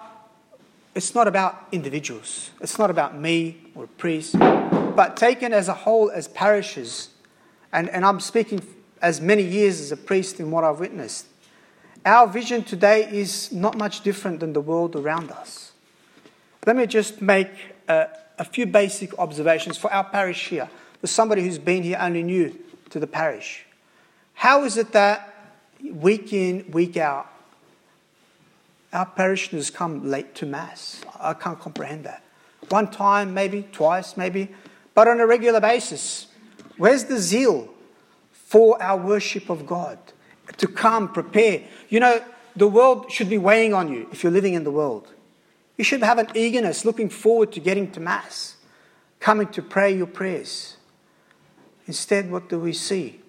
it's 0.94 1.15
not 1.15 1.27
about 1.27 1.68
individuals. 1.72 2.51
It's 2.60 2.77
not 2.77 2.89
about 2.89 3.18
me 3.18 3.62
or 3.75 3.86
a 3.86 3.88
priest, 3.88 4.38
but 4.38 5.15
taken 5.15 5.53
as 5.53 5.70
a 5.70 5.74
whole 5.74 6.12
as 6.12 6.27
parishes. 6.27 7.10
And, 7.72 7.89
and 7.89 8.06
I'm 8.06 8.20
speaking 8.20 8.62
as 9.01 9.22
many 9.22 9.44
years 9.44 9.80
as 9.80 9.91
a 9.91 9.98
priest 9.98 10.39
in 10.39 10.51
what 10.51 10.63
I've 10.63 10.80
witnessed. 10.80 11.27
Our 12.05 12.27
vision 12.27 12.63
today 12.63 13.08
is 13.12 13.51
not 13.51 13.77
much 13.77 14.01
different 14.01 14.39
than 14.39 14.53
the 14.53 14.62
world 14.62 14.96
around 14.96 15.29
us. 15.29 15.72
Let 16.65 16.75
me 16.75 16.88
just 16.88 17.22
make 17.22 17.50
a, 17.88 18.08
a 18.39 18.43
few 18.43 18.65
basic 18.65 19.17
observations 19.20 19.77
for 19.77 19.93
our 19.93 20.03
parish 20.03 20.48
here. 20.48 20.70
For 21.00 21.08
somebody 21.08 21.43
who's 21.43 21.60
been 21.60 21.84
here 21.84 21.98
only 22.00 22.24
new 22.24 22.58
to 22.89 23.00
the 23.00 23.08
parish. 23.08 23.65
How 24.34 24.63
is 24.63 24.77
it 24.77 24.91
that 24.93 25.34
week 25.84 26.34
in, 26.34 26.70
week 26.72 26.98
out, 26.98 27.27
our 28.91 29.05
parishioners 29.05 29.70
come 29.70 30.10
late 30.10 30.34
to 30.36 30.46
Mass? 30.46 31.01
I 31.20 31.34
can't 31.34 31.60
comprehend 31.60 32.05
that. 32.05 32.24
One 32.70 32.89
time, 32.89 33.34
maybe, 33.34 33.67
twice, 33.72 34.17
maybe, 34.17 34.50
but 34.96 35.08
on 35.08 35.20
a 35.20 35.27
regular 35.27 35.60
basis. 35.60 36.27
Where's 36.77 37.05
the 37.05 37.20
zeal 37.20 37.70
for 38.31 38.81
our 38.81 38.98
worship 38.98 39.50
of 39.50 39.67
God? 39.67 40.00
To 40.58 40.67
come, 40.67 41.12
prepare. 41.12 41.63
You 41.89 42.00
know, 42.00 42.24
the 42.55 42.67
world 42.67 43.12
should 43.12 43.29
be 43.29 43.38
weighing 43.38 43.74
on 43.74 43.91
you 43.91 44.08
if 44.12 44.24
you're 44.24 44.31
living 44.31 44.53
in 44.53 44.63
the 44.63 44.72
world. 44.72 45.13
You 45.77 45.84
should 45.84 46.03
have 46.03 46.17
an 46.17 46.27
eagerness, 46.36 46.86
looking 46.86 47.10
forward 47.10 47.51
to 47.53 47.60
getting 47.60 47.91
to 47.91 48.00
Mass, 48.00 48.58
coming 49.20 49.48
to 49.48 49.62
pray 49.62 49.96
your 49.96 50.08
prayers. 50.08 50.77
Instead, 51.88 52.29
what 52.29 52.50
do 52.50 52.60
we 52.60 52.74
see? 52.74 53.22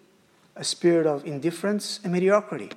a 0.56 0.64
spirit 0.64 1.06
of 1.06 1.24
indifference 1.26 2.00
and 2.04 2.12
mediocrity. 2.12 2.70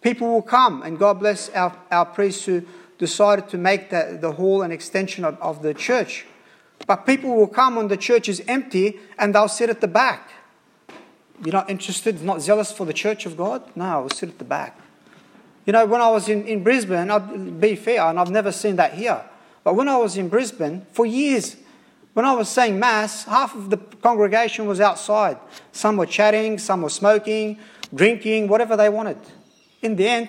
People 0.00 0.28
will 0.28 0.42
come, 0.42 0.82
and 0.82 0.98
God 0.98 1.20
bless 1.20 1.48
our, 1.50 1.76
our 1.90 2.04
priests 2.04 2.44
who 2.44 2.62
decided 2.98 3.48
to 3.48 3.58
make 3.58 3.90
the, 3.90 4.18
the 4.20 4.32
hall 4.32 4.62
an 4.62 4.70
extension 4.70 5.24
of, 5.24 5.40
of 5.40 5.62
the 5.62 5.74
church. 5.74 6.26
But 6.86 7.06
people 7.06 7.34
will 7.34 7.46
come 7.46 7.76
when 7.76 7.88
the 7.88 7.96
church 7.96 8.28
is 8.28 8.42
empty 8.46 8.98
and 9.18 9.34
they'll 9.34 9.48
sit 9.48 9.70
at 9.70 9.80
the 9.80 9.88
back. 9.88 10.30
You're 11.42 11.52
not 11.52 11.68
interested, 11.68 12.22
not 12.22 12.40
zealous 12.40 12.70
for 12.70 12.86
the 12.86 12.92
church 12.92 13.26
of 13.26 13.36
God? 13.36 13.62
No, 13.74 13.84
I'll 13.84 14.10
sit 14.10 14.28
at 14.28 14.38
the 14.38 14.44
back. 14.44 14.78
You 15.66 15.72
know, 15.72 15.86
when 15.86 16.00
I 16.00 16.10
was 16.10 16.28
in, 16.28 16.44
in 16.46 16.62
Brisbane, 16.62 17.10
I'll 17.10 17.20
be 17.20 17.74
fair, 17.74 18.02
and 18.02 18.20
I've 18.20 18.30
never 18.30 18.52
seen 18.52 18.76
that 18.76 18.94
here. 18.94 19.24
But 19.62 19.74
when 19.74 19.88
I 19.88 19.96
was 19.96 20.16
in 20.16 20.28
Brisbane, 20.28 20.86
for 20.92 21.06
years, 21.06 21.56
when 22.12 22.24
I 22.24 22.32
was 22.32 22.48
saying 22.48 22.78
Mass, 22.78 23.24
half 23.24 23.54
of 23.54 23.70
the 23.70 23.78
congregation 23.78 24.66
was 24.66 24.80
outside. 24.80 25.38
Some 25.72 25.96
were 25.96 26.06
chatting, 26.06 26.58
some 26.58 26.82
were 26.82 26.90
smoking, 26.90 27.58
drinking, 27.92 28.48
whatever 28.48 28.76
they 28.76 28.88
wanted. 28.88 29.18
In 29.82 29.96
the 29.96 30.06
end, 30.06 30.28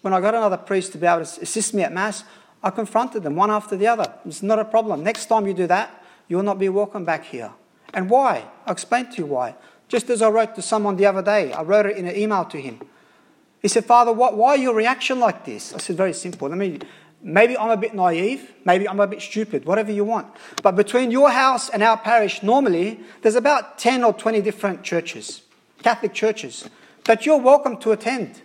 when 0.00 0.14
I 0.14 0.20
got 0.20 0.34
another 0.34 0.56
priest 0.56 0.92
to 0.92 0.98
be 0.98 1.06
able 1.06 1.24
to 1.24 1.42
assist 1.42 1.74
me 1.74 1.82
at 1.82 1.92
Mass, 1.92 2.24
I 2.62 2.70
confronted 2.70 3.24
them 3.24 3.36
one 3.36 3.50
after 3.50 3.76
the 3.76 3.88
other. 3.88 4.12
It's 4.24 4.42
not 4.42 4.58
a 4.58 4.64
problem. 4.64 5.02
Next 5.02 5.26
time 5.26 5.46
you 5.46 5.54
do 5.54 5.66
that, 5.66 6.02
you 6.28 6.36
will 6.36 6.44
not 6.44 6.58
be 6.58 6.68
welcome 6.68 7.04
back 7.04 7.24
here. 7.24 7.52
And 7.92 8.08
why? 8.08 8.44
I'll 8.64 8.72
explain 8.72 9.10
to 9.10 9.16
you 9.18 9.26
why. 9.26 9.54
Just 9.92 10.08
as 10.08 10.22
I 10.22 10.30
wrote 10.30 10.54
to 10.54 10.62
someone 10.62 10.96
the 10.96 11.04
other 11.04 11.20
day, 11.20 11.52
I 11.52 11.60
wrote 11.60 11.84
it 11.84 11.98
in 11.98 12.08
an 12.08 12.16
email 12.16 12.46
to 12.46 12.58
him. 12.58 12.80
He 13.60 13.68
said, 13.68 13.84
Father, 13.84 14.10
what, 14.10 14.38
why 14.38 14.54
your 14.54 14.74
reaction 14.74 15.20
like 15.20 15.44
this? 15.44 15.74
I 15.74 15.78
said, 15.80 15.98
Very 15.98 16.14
simple. 16.14 16.48
Let 16.48 16.56
me 16.56 16.78
Maybe 17.20 17.58
I'm 17.58 17.68
a 17.68 17.76
bit 17.76 17.94
naive, 17.94 18.54
maybe 18.64 18.88
I'm 18.88 19.00
a 19.00 19.06
bit 19.06 19.20
stupid, 19.20 19.66
whatever 19.66 19.92
you 19.92 20.02
want. 20.02 20.28
But 20.62 20.76
between 20.76 21.10
your 21.10 21.30
house 21.30 21.68
and 21.68 21.82
our 21.82 21.98
parish, 21.98 22.42
normally, 22.42 23.00
there's 23.20 23.34
about 23.34 23.78
10 23.78 24.02
or 24.02 24.14
20 24.14 24.40
different 24.40 24.82
churches, 24.82 25.42
Catholic 25.82 26.14
churches, 26.14 26.70
that 27.04 27.26
you're 27.26 27.36
welcome 27.36 27.76
to 27.80 27.92
attend. 27.92 28.40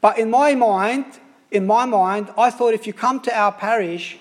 But 0.00 0.18
in 0.18 0.30
my 0.30 0.54
mind, 0.54 1.18
in 1.50 1.66
my 1.66 1.84
mind, 1.84 2.32
I 2.38 2.50
thought 2.50 2.74
if 2.74 2.86
you 2.86 2.92
come 2.92 3.18
to 3.22 3.36
our 3.36 3.50
parish, 3.50 4.18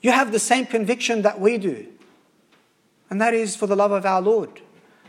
you 0.00 0.10
have 0.10 0.32
the 0.32 0.40
same 0.40 0.64
conviction 0.64 1.20
that 1.20 1.38
we 1.38 1.58
do. 1.58 1.86
And 3.10 3.20
that 3.20 3.34
is 3.34 3.54
for 3.56 3.66
the 3.66 3.76
love 3.76 3.92
of 3.92 4.06
our 4.06 4.22
Lord. 4.22 4.62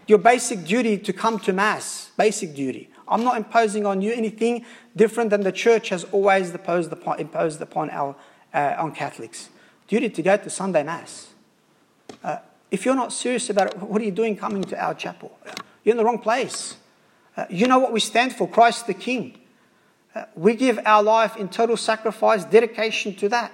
Your 0.09 0.17
basic 0.17 0.65
duty 0.65 0.97
to 0.97 1.13
come 1.13 1.37
to 1.41 1.53
Mass, 1.53 2.09
basic 2.17 2.55
duty. 2.55 2.89
I'm 3.07 3.23
not 3.23 3.37
imposing 3.37 3.85
on 3.85 4.01
you 4.01 4.11
anything 4.11 4.65
different 4.95 5.29
than 5.29 5.41
the 5.41 5.51
church 5.51 5.89
has 5.89 6.03
always 6.05 6.49
imposed 6.49 6.91
upon, 6.91 7.19
imposed 7.19 7.61
upon 7.61 7.91
our, 7.91 8.15
uh, 8.51 8.73
on 8.79 8.91
Catholics. 8.91 9.49
Duty 9.87 10.09
to 10.09 10.23
go 10.23 10.35
to 10.35 10.49
Sunday 10.49 10.81
Mass. 10.81 11.27
Uh, 12.23 12.37
if 12.71 12.85
you're 12.85 12.95
not 12.95 13.13
serious 13.13 13.51
about 13.51 13.67
it, 13.67 13.77
what 13.77 14.01
are 14.01 14.03
you 14.03 14.11
doing 14.11 14.35
coming 14.35 14.63
to 14.63 14.83
our 14.83 14.95
chapel? 14.95 15.37
You're 15.83 15.93
in 15.93 15.97
the 15.97 16.05
wrong 16.05 16.17
place. 16.17 16.77
Uh, 17.37 17.45
you 17.47 17.67
know 17.67 17.77
what 17.77 17.93
we 17.93 17.99
stand 17.99 18.33
for 18.33 18.49
Christ 18.49 18.87
the 18.87 18.95
King. 18.95 19.37
Uh, 20.15 20.23
we 20.33 20.55
give 20.55 20.79
our 20.87 21.03
life 21.03 21.37
in 21.37 21.49
total 21.49 21.77
sacrifice, 21.77 22.45
dedication 22.45 23.13
to 23.17 23.29
that. 23.29 23.53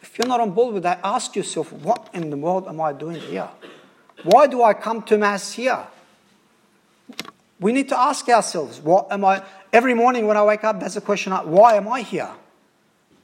If 0.00 0.16
you're 0.18 0.26
not 0.26 0.40
on 0.40 0.52
board 0.52 0.72
with 0.72 0.84
that, 0.84 1.00
ask 1.04 1.36
yourself, 1.36 1.70
what 1.70 2.08
in 2.14 2.30
the 2.30 2.38
world 2.38 2.66
am 2.66 2.80
I 2.80 2.94
doing 2.94 3.20
here? 3.20 3.50
Why 4.26 4.48
do 4.48 4.60
I 4.60 4.74
come 4.74 5.02
to 5.02 5.16
Mass 5.16 5.52
here? 5.52 5.86
We 7.60 7.72
need 7.72 7.88
to 7.90 7.98
ask 7.98 8.28
ourselves, 8.28 8.80
what 8.80 9.06
am 9.12 9.24
I? 9.24 9.44
Every 9.72 9.94
morning 9.94 10.26
when 10.26 10.36
I 10.36 10.42
wake 10.42 10.64
up, 10.64 10.80
that's 10.80 10.96
a 10.96 11.00
question 11.00 11.32
why 11.32 11.76
am 11.76 11.86
I 11.86 12.00
here? 12.00 12.30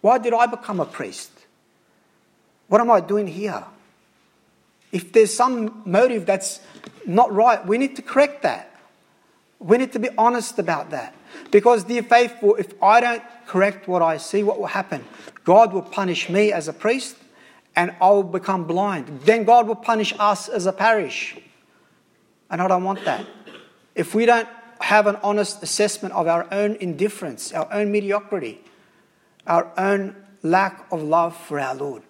Why 0.01 0.19
did 0.19 0.33
I 0.33 0.47
become 0.47 0.79
a 0.79 0.87
priest? 0.87 1.33
What 2.69 2.81
am 2.81 2.89
I 2.89 3.01
doing 3.01 3.27
here? 3.27 3.65
If 4.93 5.13
there's 5.13 5.35
some 5.35 5.83
motive 5.85 6.25
that's 6.25 6.61
not 7.05 7.33
right, 7.33 7.67
we 7.67 7.79
need 7.79 7.97
to 7.97 8.03
correct 8.03 8.43
that. 8.43 8.71
We 9.59 9.79
need 9.79 9.91
to 9.93 9.99
be 9.99 10.11
honest 10.17 10.61
about 10.61 10.91
that. 10.91 11.17
Because, 11.51 11.83
dear 11.83 12.05
faithful, 12.05 12.55
if 12.55 12.81
I 12.81 13.01
don't 13.01 13.23
correct 13.47 13.89
what 13.89 14.03
I 14.03 14.19
see, 14.19 14.45
what 14.45 14.61
will 14.61 14.67
happen? 14.67 15.05
God 15.43 15.73
will 15.73 15.83
punish 15.83 16.31
me 16.31 16.53
as 16.53 16.69
a 16.69 16.73
priest 16.73 17.17
and 17.75 17.95
I 18.01 18.11
will 18.11 18.23
become 18.23 18.65
blind. 18.65 19.23
Then 19.23 19.45
God 19.45 19.67
will 19.67 19.75
punish 19.75 20.15
us 20.19 20.49
as 20.49 20.67
a 20.67 20.73
parish. 20.73 21.37
And 22.51 22.61
I 22.61 22.69
don't 22.69 22.85
want 22.85 23.05
that. 23.05 23.27
If 23.95 24.15
we 24.15 24.27
don't 24.27 24.49
have 24.81 25.07
an 25.07 25.17
honest 25.23 25.63
assessment 25.63 26.15
of 26.15 26.27
our 26.27 26.47
own 26.53 26.77
indifference, 26.77 27.53
our 27.53 27.73
own 27.73 27.91
mediocrity, 27.91 28.61
our 29.47 29.71
own 29.79 30.17
lack 30.43 30.87
of 30.93 31.03
love 31.03 31.37
for 31.37 31.59
our 31.59 31.75
Lord, 31.75 32.03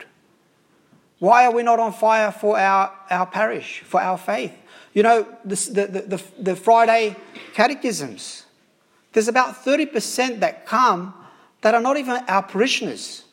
why 1.19 1.45
are 1.45 1.52
we 1.52 1.62
not 1.62 1.78
on 1.78 1.92
fire 1.92 2.33
for 2.33 2.59
our, 2.59 2.92
our 3.09 3.26
parish, 3.26 3.83
for 3.87 4.00
our 4.00 4.19
faith? 4.19 4.52
You 4.92 5.04
know, 5.04 5.28
the, 5.45 5.54
the, 5.54 6.16
the, 6.16 6.23
the 6.42 6.57
Friday 6.57 7.14
catechisms, 7.54 8.45
there's 9.12 9.28
about 9.28 9.64
30% 9.64 10.40
that 10.40 10.66
come 10.66 11.14
that 11.61 11.75
are 11.75 11.81
not 11.81 11.97
even 11.97 12.16
our 12.26 12.42
parishioners. 12.42 13.25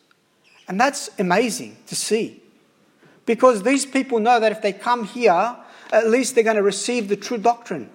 And 0.70 0.80
that's 0.80 1.10
amazing 1.20 1.76
to 1.88 1.96
see. 1.96 2.42
Because 3.26 3.64
these 3.64 3.86
people 3.86 4.20
know 4.20 4.40
that 4.40 4.52
if 4.52 4.62
they 4.62 4.72
come 4.72 5.04
here, 5.04 5.58
at 5.92 6.08
least 6.08 6.36
they're 6.36 6.44
going 6.44 6.56
to 6.56 6.64
receive 6.64 7.10
the 7.10 7.16
true 7.16 7.40
doctrine. 7.40 7.90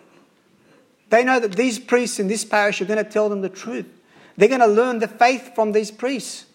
They 1.09 1.23
know 1.23 1.39
that 1.39 1.53
these 1.53 1.79
priests 1.79 2.19
in 2.19 2.27
this 2.27 2.45
parish 2.45 2.83
are 2.83 2.85
going 2.85 3.03
to 3.03 3.09
tell 3.09 3.29
them 3.29 3.41
the 3.41 3.49
truth. 3.49 3.87
They're 4.37 4.49
going 4.49 4.61
to 4.61 4.67
learn 4.67 4.99
the 4.99 5.09
faith 5.09 5.55
from 5.55 5.71
these 5.73 5.93
priests. 5.93 6.47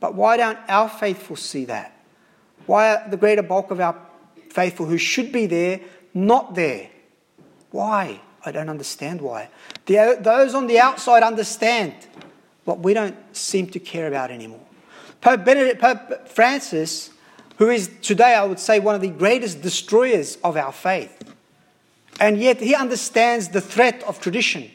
But 0.00 0.14
why 0.14 0.38
don't 0.38 0.58
our 0.68 0.88
faithful 0.88 1.36
see 1.36 1.66
that? 1.66 1.94
Why 2.66 2.94
are 2.94 3.08
the 3.08 3.16
greater 3.16 3.42
bulk 3.42 3.70
of 3.70 3.80
our 3.80 3.96
faithful 4.50 4.86
who 4.86 4.96
should 4.96 5.30
be 5.30 5.46
there 5.46 5.80
not 6.14 6.54
there? 6.54 6.88
Why? 7.70 8.20
I 8.46 8.52
don't 8.52 8.70
understand 8.70 9.20
why. 9.20 9.50
The, 9.86 10.16
those 10.20 10.54
on 10.54 10.68
the 10.68 10.78
outside 10.78 11.22
understand 11.22 11.94
what 12.64 12.78
we 12.78 12.94
don't 12.94 13.16
seem 13.36 13.66
to 13.68 13.78
care 13.78 14.08
about 14.08 14.30
anymore. 14.30 14.67
Pope, 15.20 15.44
Benedict, 15.44 15.80
Pope 15.80 16.28
Francis, 16.28 17.10
who 17.56 17.70
is 17.70 17.90
today, 18.02 18.34
I 18.34 18.44
would 18.44 18.60
say, 18.60 18.78
one 18.78 18.94
of 18.94 19.00
the 19.00 19.08
greatest 19.08 19.62
destroyers 19.62 20.36
of 20.44 20.56
our 20.56 20.72
faith, 20.72 21.34
and 22.20 22.38
yet 22.38 22.60
he 22.60 22.74
understands 22.74 23.48
the 23.48 23.60
threat 23.60 24.02
of 24.04 24.20
tradition. 24.20 24.70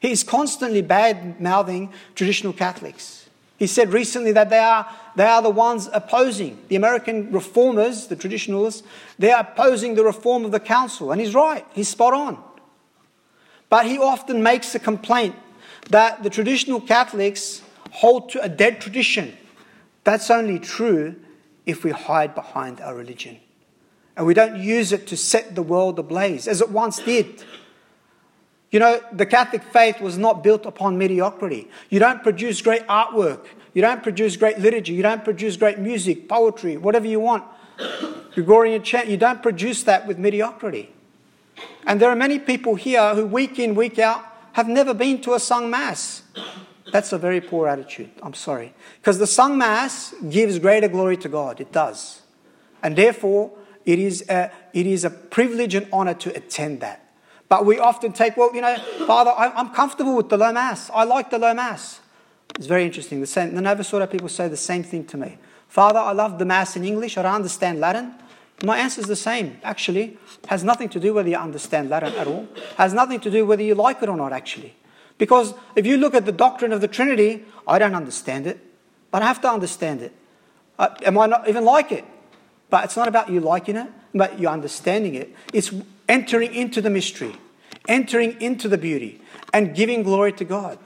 He 0.00 0.10
is 0.10 0.24
constantly 0.24 0.82
bad 0.82 1.40
mouthing 1.40 1.92
traditional 2.14 2.52
Catholics. 2.52 3.28
He 3.58 3.68
said 3.68 3.92
recently 3.92 4.32
that 4.32 4.50
they 4.50 4.58
are, 4.58 4.88
they 5.14 5.24
are 5.24 5.40
the 5.40 5.50
ones 5.50 5.88
opposing 5.92 6.58
the 6.66 6.74
American 6.74 7.30
reformers, 7.30 8.08
the 8.08 8.16
traditionalists, 8.16 8.82
they 9.20 9.30
are 9.30 9.42
opposing 9.42 9.94
the 9.94 10.02
reform 10.02 10.44
of 10.44 10.50
the 10.50 10.58
council. 10.58 11.12
And 11.12 11.20
he's 11.20 11.32
right, 11.32 11.64
he's 11.72 11.88
spot 11.88 12.12
on. 12.12 12.42
But 13.68 13.86
he 13.86 13.98
often 13.98 14.42
makes 14.42 14.74
a 14.74 14.80
complaint 14.80 15.36
that 15.90 16.24
the 16.24 16.30
traditional 16.30 16.80
Catholics 16.80 17.62
hold 17.92 18.30
to 18.30 18.42
a 18.42 18.48
dead 18.48 18.80
tradition. 18.80 19.36
That's 20.04 20.30
only 20.30 20.58
true 20.58 21.16
if 21.66 21.84
we 21.84 21.90
hide 21.90 22.34
behind 22.34 22.80
our 22.80 22.94
religion. 22.94 23.38
And 24.16 24.26
we 24.26 24.34
don't 24.34 24.56
use 24.60 24.92
it 24.92 25.06
to 25.08 25.16
set 25.16 25.54
the 25.54 25.62
world 25.62 25.98
ablaze, 25.98 26.48
as 26.48 26.60
it 26.60 26.70
once 26.70 26.98
did. 26.98 27.44
You 28.70 28.80
know, 28.80 29.00
the 29.12 29.26
Catholic 29.26 29.62
faith 29.62 30.00
was 30.00 30.16
not 30.16 30.42
built 30.42 30.64
upon 30.66 30.98
mediocrity. 30.98 31.68
You 31.90 31.98
don't 31.98 32.22
produce 32.22 32.62
great 32.62 32.86
artwork. 32.86 33.44
You 33.74 33.82
don't 33.82 34.02
produce 34.02 34.36
great 34.36 34.58
liturgy. 34.58 34.94
You 34.94 35.02
don't 35.02 35.24
produce 35.24 35.56
great 35.56 35.78
music, 35.78 36.28
poetry, 36.28 36.76
whatever 36.78 37.06
you 37.06 37.20
want. 37.20 37.44
Gregorian 38.34 38.82
chant. 38.82 39.08
You 39.08 39.18
don't 39.18 39.42
produce 39.42 39.82
that 39.84 40.06
with 40.06 40.18
mediocrity. 40.18 40.90
And 41.86 42.00
there 42.00 42.08
are 42.08 42.16
many 42.16 42.38
people 42.38 42.74
here 42.74 43.14
who, 43.14 43.26
week 43.26 43.58
in, 43.58 43.74
week 43.74 43.98
out, 43.98 44.24
have 44.52 44.68
never 44.68 44.94
been 44.94 45.20
to 45.22 45.34
a 45.34 45.40
sung 45.40 45.70
mass. 45.70 46.22
That's 46.92 47.12
a 47.12 47.18
very 47.18 47.40
poor 47.40 47.66
attitude. 47.68 48.10
I'm 48.22 48.34
sorry. 48.34 48.74
Because 49.00 49.18
the 49.18 49.26
sung 49.26 49.58
mass 49.58 50.14
gives 50.28 50.58
greater 50.58 50.88
glory 50.88 51.16
to 51.18 51.28
God. 51.28 51.60
It 51.60 51.72
does. 51.72 52.22
And 52.82 52.96
therefore, 52.96 53.50
it 53.86 53.98
is 53.98 54.24
a, 54.28 54.52
it 54.72 54.86
is 54.86 55.04
a 55.04 55.10
privilege 55.10 55.74
and 55.74 55.88
honor 55.92 56.14
to 56.14 56.36
attend 56.36 56.80
that. 56.80 56.98
But 57.48 57.66
we 57.66 57.78
often 57.78 58.12
take, 58.12 58.36
well, 58.36 58.54
you 58.54 58.60
know, 58.60 58.76
Father, 59.06 59.32
I'm 59.36 59.70
comfortable 59.70 60.16
with 60.16 60.28
the 60.28 60.36
low 60.36 60.52
mass. 60.52 60.90
I 60.94 61.04
like 61.04 61.30
the 61.30 61.38
low 61.38 61.54
mass. 61.54 62.00
It's 62.56 62.66
very 62.66 62.84
interesting. 62.84 63.20
The, 63.20 63.26
same, 63.26 63.54
the 63.54 63.60
Nova 63.60 64.06
people 64.06 64.28
say 64.28 64.48
the 64.48 64.56
same 64.56 64.82
thing 64.82 65.06
to 65.06 65.16
me. 65.16 65.38
Father, 65.68 65.98
I 65.98 66.12
love 66.12 66.38
the 66.38 66.44
mass 66.44 66.76
in 66.76 66.84
English. 66.84 67.16
I 67.16 67.22
don't 67.22 67.34
understand 67.34 67.80
Latin. 67.80 68.14
My 68.62 68.78
answer 68.78 69.00
is 69.00 69.06
the 69.06 69.16
same, 69.16 69.58
actually. 69.64 70.18
Has 70.48 70.62
nothing 70.62 70.88
to 70.90 71.00
do 71.00 71.14
whether 71.14 71.28
you 71.28 71.36
understand 71.36 71.88
Latin 71.88 72.14
at 72.14 72.26
all. 72.26 72.46
Has 72.76 72.92
nothing 72.92 73.20
to 73.20 73.30
do 73.30 73.46
whether 73.46 73.62
you 73.62 73.74
like 73.74 74.02
it 74.02 74.08
or 74.08 74.16
not, 74.16 74.32
actually. 74.32 74.74
Because 75.18 75.54
if 75.76 75.86
you 75.86 75.96
look 75.96 76.14
at 76.14 76.26
the 76.26 76.32
doctrine 76.32 76.72
of 76.72 76.80
the 76.80 76.88
Trinity, 76.88 77.44
I 77.66 77.78
don't 77.78 77.94
understand 77.94 78.46
it, 78.46 78.58
but 79.10 79.22
I 79.22 79.26
have 79.26 79.40
to 79.42 79.48
understand 79.48 80.02
it. 80.02 80.12
Uh, 80.78 80.88
I 81.06 81.10
might 81.10 81.30
not 81.30 81.48
even 81.48 81.64
like 81.64 81.92
it, 81.92 82.04
but 82.70 82.84
it's 82.84 82.96
not 82.96 83.08
about 83.08 83.30
you 83.30 83.40
liking 83.40 83.76
it, 83.76 83.88
but 84.14 84.38
you 84.38 84.48
understanding 84.48 85.14
it. 85.14 85.34
It's 85.52 85.72
entering 86.08 86.54
into 86.54 86.80
the 86.80 86.90
mystery, 86.90 87.36
entering 87.88 88.40
into 88.40 88.68
the 88.68 88.78
beauty, 88.78 89.20
and 89.52 89.74
giving 89.74 90.02
glory 90.02 90.32
to 90.32 90.44
God. 90.44 90.78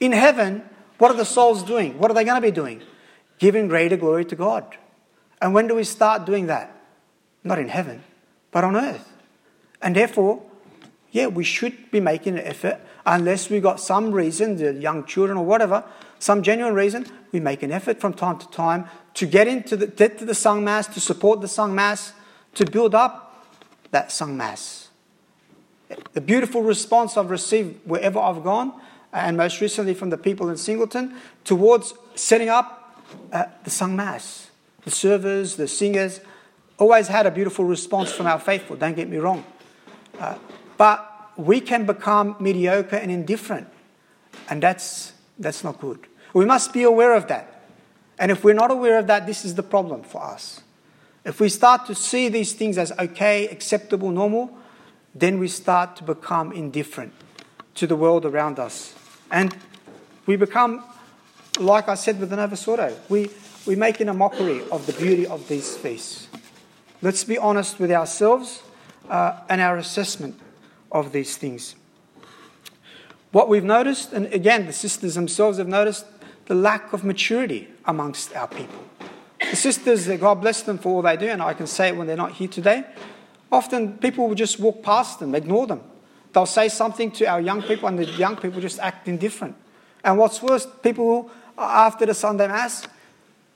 In 0.00 0.12
heaven, 0.12 0.62
what 0.98 1.10
are 1.10 1.16
the 1.16 1.24
souls 1.24 1.62
doing? 1.62 1.98
What 1.98 2.10
are 2.10 2.14
they 2.14 2.24
going 2.24 2.40
to 2.40 2.46
be 2.46 2.52
doing? 2.52 2.82
Giving 3.38 3.68
greater 3.68 3.96
glory 3.96 4.24
to 4.26 4.36
God. 4.36 4.76
And 5.40 5.54
when 5.54 5.66
do 5.66 5.74
we 5.74 5.84
start 5.84 6.24
doing 6.24 6.46
that? 6.46 6.70
Not 7.42 7.58
in 7.58 7.68
heaven, 7.68 8.04
but 8.52 8.62
on 8.62 8.76
earth. 8.76 9.12
And 9.80 9.96
therefore, 9.96 10.42
yeah, 11.10 11.26
we 11.26 11.42
should 11.42 11.90
be 11.90 11.98
making 11.98 12.38
an 12.38 12.44
effort 12.44 12.80
unless 13.06 13.50
we 13.50 13.60
got 13.60 13.80
some 13.80 14.12
reason, 14.12 14.56
the 14.56 14.74
young 14.74 15.04
children 15.04 15.38
or 15.38 15.44
whatever, 15.44 15.84
some 16.18 16.42
genuine 16.42 16.74
reason, 16.74 17.06
we 17.32 17.40
make 17.40 17.62
an 17.62 17.72
effort 17.72 18.00
from 18.00 18.14
time 18.14 18.38
to 18.38 18.48
time 18.50 18.86
to 19.14 19.26
get 19.26 19.48
into 19.48 19.76
the 19.76 19.86
get 19.86 20.18
to 20.18 20.24
the 20.24 20.34
sung 20.34 20.64
mass, 20.64 20.86
to 20.88 21.00
support 21.00 21.40
the 21.40 21.48
sung 21.48 21.74
mass, 21.74 22.12
to 22.54 22.64
build 22.64 22.94
up 22.94 23.46
that 23.90 24.12
sung 24.12 24.36
mass. 24.36 24.88
The 26.12 26.20
beautiful 26.20 26.62
response 26.62 27.16
I've 27.16 27.30
received 27.30 27.80
wherever 27.84 28.18
I've 28.18 28.42
gone, 28.42 28.72
and 29.12 29.36
most 29.36 29.60
recently 29.60 29.94
from 29.94 30.10
the 30.10 30.16
people 30.16 30.48
in 30.48 30.56
Singleton, 30.56 31.14
towards 31.44 31.92
setting 32.14 32.48
up 32.48 33.02
uh, 33.32 33.44
the 33.64 33.70
sung 33.70 33.96
mass. 33.96 34.50
The 34.84 34.90
servers, 34.90 35.56
the 35.56 35.68
singers, 35.68 36.20
always 36.78 37.08
had 37.08 37.26
a 37.26 37.30
beautiful 37.30 37.64
response 37.64 38.10
from 38.10 38.26
our 38.26 38.38
faithful, 38.38 38.76
don't 38.76 38.96
get 38.96 39.08
me 39.08 39.18
wrong. 39.18 39.44
Uh, 40.18 40.36
but 40.76 41.11
we 41.36 41.60
can 41.60 41.86
become 41.86 42.36
mediocre 42.40 42.96
and 42.96 43.10
indifferent. 43.10 43.68
And 44.48 44.62
that's, 44.62 45.12
that's 45.38 45.64
not 45.64 45.80
good. 45.80 46.06
We 46.34 46.44
must 46.44 46.72
be 46.72 46.82
aware 46.82 47.14
of 47.14 47.28
that. 47.28 47.68
And 48.18 48.30
if 48.30 48.44
we're 48.44 48.54
not 48.54 48.70
aware 48.70 48.98
of 48.98 49.06
that, 49.08 49.26
this 49.26 49.44
is 49.44 49.54
the 49.54 49.62
problem 49.62 50.02
for 50.02 50.22
us. 50.22 50.62
If 51.24 51.40
we 51.40 51.48
start 51.48 51.86
to 51.86 51.94
see 51.94 52.28
these 52.28 52.52
things 52.52 52.78
as 52.78 52.92
okay, 52.98 53.48
acceptable, 53.48 54.10
normal, 54.10 54.56
then 55.14 55.38
we 55.38 55.48
start 55.48 55.96
to 55.96 56.04
become 56.04 56.52
indifferent 56.52 57.12
to 57.74 57.86
the 57.86 57.96
world 57.96 58.24
around 58.24 58.58
us. 58.58 58.94
And 59.30 59.56
we 60.26 60.36
become, 60.36 60.84
like 61.58 61.88
I 61.88 61.94
said 61.94 62.18
with 62.20 62.30
the 62.30 62.96
we, 63.08 63.30
we 63.66 63.76
make 63.76 64.00
in 64.00 64.08
a 64.08 64.14
mockery 64.14 64.62
of 64.70 64.86
the 64.86 64.92
beauty 64.92 65.26
of 65.26 65.46
these 65.48 65.76
feasts. 65.76 66.28
Let's 67.02 67.24
be 67.24 67.38
honest 67.38 67.78
with 67.78 67.90
ourselves 67.90 68.62
uh, 69.08 69.40
and 69.48 69.60
our 69.60 69.78
assessment 69.78 70.38
of 70.92 71.12
these 71.12 71.36
things. 71.36 71.74
What 73.32 73.48
we've 73.48 73.64
noticed, 73.64 74.12
and 74.12 74.26
again, 74.26 74.66
the 74.66 74.72
sisters 74.72 75.14
themselves 75.14 75.58
have 75.58 75.66
noticed 75.66 76.04
the 76.46 76.54
lack 76.54 76.92
of 76.92 77.02
maturity 77.02 77.68
amongst 77.86 78.36
our 78.36 78.46
people. 78.46 78.84
The 79.50 79.56
sisters, 79.56 80.06
God 80.06 80.40
bless 80.42 80.62
them 80.62 80.78
for 80.78 80.90
all 80.90 81.02
they 81.02 81.16
do, 81.16 81.28
and 81.28 81.42
I 81.42 81.54
can 81.54 81.66
say 81.66 81.88
it 81.88 81.96
when 81.96 82.06
they're 82.06 82.16
not 82.16 82.32
here 82.32 82.48
today. 82.48 82.84
Often 83.50 83.98
people 83.98 84.28
will 84.28 84.34
just 84.34 84.60
walk 84.60 84.82
past 84.82 85.18
them, 85.18 85.34
ignore 85.34 85.66
them. 85.66 85.82
They'll 86.32 86.46
say 86.46 86.68
something 86.68 87.10
to 87.12 87.26
our 87.26 87.40
young 87.40 87.62
people, 87.62 87.88
and 87.88 87.98
the 87.98 88.04
young 88.04 88.36
people 88.36 88.60
just 88.60 88.78
act 88.78 89.08
indifferent. 89.08 89.56
And 90.04 90.18
what's 90.18 90.42
worse, 90.42 90.66
people 90.82 91.30
after 91.56 92.06
the 92.06 92.14
Sunday 92.14 92.48
Mass 92.48 92.86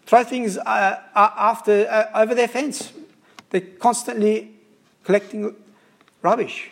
throw 0.06 0.24
things 0.24 0.56
uh, 0.58 1.00
after, 1.14 1.86
uh, 1.88 2.20
over 2.20 2.34
their 2.34 2.48
fence. 2.48 2.92
They're 3.50 3.60
constantly 3.60 4.52
collecting 5.04 5.54
rubbish 6.22 6.70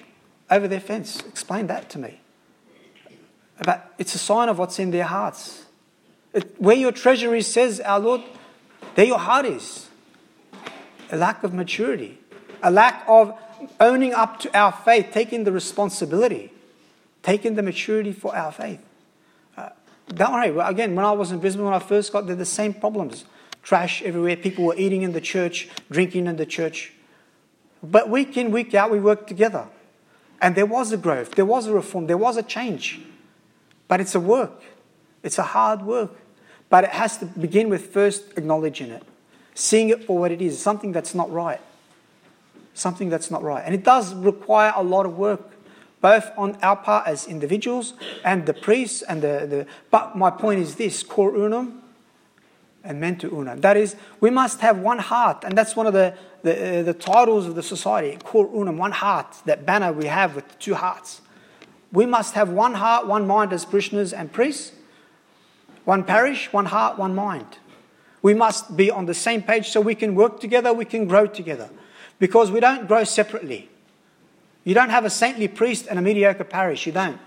over 0.50 0.68
their 0.68 0.80
fence. 0.80 1.20
Explain 1.26 1.66
that 1.68 1.90
to 1.90 1.98
me. 1.98 2.20
But 3.64 3.94
it's 3.98 4.14
a 4.14 4.18
sign 4.18 4.48
of 4.48 4.58
what's 4.58 4.78
in 4.78 4.90
their 4.90 5.04
hearts. 5.04 5.64
It, 6.32 6.60
where 6.60 6.76
your 6.76 6.92
treasure 6.92 7.34
is, 7.34 7.46
says 7.46 7.80
our 7.80 8.00
Lord, 8.00 8.22
there 8.94 9.04
your 9.04 9.18
heart 9.18 9.46
is. 9.46 9.88
A 11.10 11.16
lack 11.16 11.44
of 11.44 11.54
maturity, 11.54 12.18
a 12.62 12.70
lack 12.70 13.04
of 13.06 13.38
owning 13.78 14.12
up 14.12 14.40
to 14.40 14.58
our 14.58 14.72
faith, 14.72 15.10
taking 15.12 15.44
the 15.44 15.52
responsibility, 15.52 16.52
taking 17.22 17.54
the 17.54 17.62
maturity 17.62 18.12
for 18.12 18.34
our 18.34 18.50
faith. 18.50 18.80
Uh, 19.56 19.68
don't 20.08 20.32
worry, 20.32 20.68
again, 20.68 20.94
when 20.94 21.04
I 21.04 21.12
was 21.12 21.30
in 21.30 21.38
Brisbane, 21.38 21.64
when 21.64 21.74
I 21.74 21.78
first 21.78 22.12
got 22.12 22.26
there, 22.26 22.36
the 22.36 22.44
same 22.44 22.74
problems. 22.74 23.24
trash 23.64 24.02
everywhere. 24.02 24.36
People 24.36 24.64
were 24.64 24.76
eating 24.76 25.02
in 25.02 25.12
the 25.12 25.20
church, 25.20 25.68
drinking 25.90 26.26
in 26.26 26.36
the 26.36 26.46
church. 26.46 26.92
But 27.82 28.08
week 28.08 28.36
in, 28.36 28.50
week 28.50 28.74
out, 28.74 28.90
we 28.90 29.00
worked 29.00 29.26
together. 29.26 29.66
And 30.44 30.54
there 30.54 30.66
was 30.66 30.92
a 30.92 30.98
growth, 30.98 31.36
there 31.36 31.46
was 31.46 31.68
a 31.68 31.72
reform, 31.72 32.06
there 32.06 32.18
was 32.18 32.36
a 32.36 32.42
change. 32.42 33.00
But 33.88 34.02
it's 34.02 34.14
a 34.14 34.20
work, 34.20 34.60
it's 35.22 35.38
a 35.38 35.42
hard 35.42 35.80
work. 35.80 36.10
But 36.68 36.84
it 36.84 36.90
has 36.90 37.16
to 37.18 37.24
begin 37.24 37.70
with 37.70 37.86
first 37.86 38.36
acknowledging 38.36 38.90
it, 38.90 39.02
seeing 39.54 39.88
it 39.88 40.04
for 40.04 40.18
what 40.18 40.30
it 40.30 40.42
is, 40.42 40.60
something 40.60 40.92
that's 40.92 41.14
not 41.14 41.32
right. 41.32 41.62
Something 42.74 43.08
that's 43.08 43.30
not 43.30 43.42
right. 43.42 43.62
And 43.64 43.74
it 43.74 43.84
does 43.84 44.12
require 44.12 44.74
a 44.76 44.82
lot 44.82 45.06
of 45.06 45.16
work, 45.16 45.50
both 46.02 46.30
on 46.36 46.58
our 46.60 46.76
part 46.76 47.06
as 47.06 47.26
individuals 47.26 47.94
and 48.22 48.44
the 48.44 48.52
priests 48.52 49.00
and 49.00 49.22
the. 49.22 49.46
the 49.48 49.66
but 49.90 50.14
my 50.14 50.28
point 50.28 50.60
is 50.60 50.74
this 50.74 51.02
cor 51.02 51.34
unum 51.34 51.83
and 52.84 53.00
men 53.00 53.16
to 53.16 53.36
unum. 53.36 53.60
That 53.62 53.76
is, 53.76 53.96
we 54.20 54.30
must 54.30 54.60
have 54.60 54.78
one 54.78 54.98
heart, 54.98 55.42
and 55.44 55.56
that's 55.56 55.74
one 55.74 55.86
of 55.86 55.94
the, 55.94 56.14
the, 56.42 56.80
uh, 56.80 56.82
the 56.82 56.94
titles 56.94 57.46
of 57.46 57.54
the 57.54 57.62
society, 57.62 58.18
cor 58.22 58.46
unum, 58.54 58.76
one 58.76 58.92
heart, 58.92 59.26
that 59.46 59.64
banner 59.64 59.92
we 59.92 60.04
have 60.06 60.36
with 60.36 60.58
two 60.58 60.74
hearts. 60.74 61.22
We 61.90 62.06
must 62.06 62.34
have 62.34 62.50
one 62.50 62.74
heart, 62.74 63.06
one 63.06 63.26
mind 63.26 63.52
as 63.52 63.64
parishioners 63.64 64.12
and 64.12 64.32
priests, 64.32 64.72
one 65.84 66.04
parish, 66.04 66.52
one 66.52 66.66
heart, 66.66 66.98
one 66.98 67.14
mind. 67.14 67.58
We 68.22 68.34
must 68.34 68.76
be 68.76 68.90
on 68.90 69.06
the 69.06 69.14
same 69.14 69.42
page 69.42 69.68
so 69.68 69.80
we 69.80 69.94
can 69.94 70.14
work 70.14 70.40
together, 70.40 70.72
we 70.72 70.84
can 70.84 71.06
grow 71.06 71.26
together. 71.26 71.70
Because 72.18 72.50
we 72.50 72.60
don't 72.60 72.86
grow 72.86 73.04
separately. 73.04 73.68
You 74.64 74.74
don't 74.74 74.90
have 74.90 75.04
a 75.04 75.10
saintly 75.10 75.46
priest 75.46 75.86
and 75.90 75.98
a 75.98 76.02
mediocre 76.02 76.44
parish. 76.44 76.86
You 76.86 76.92
don't. 76.92 77.18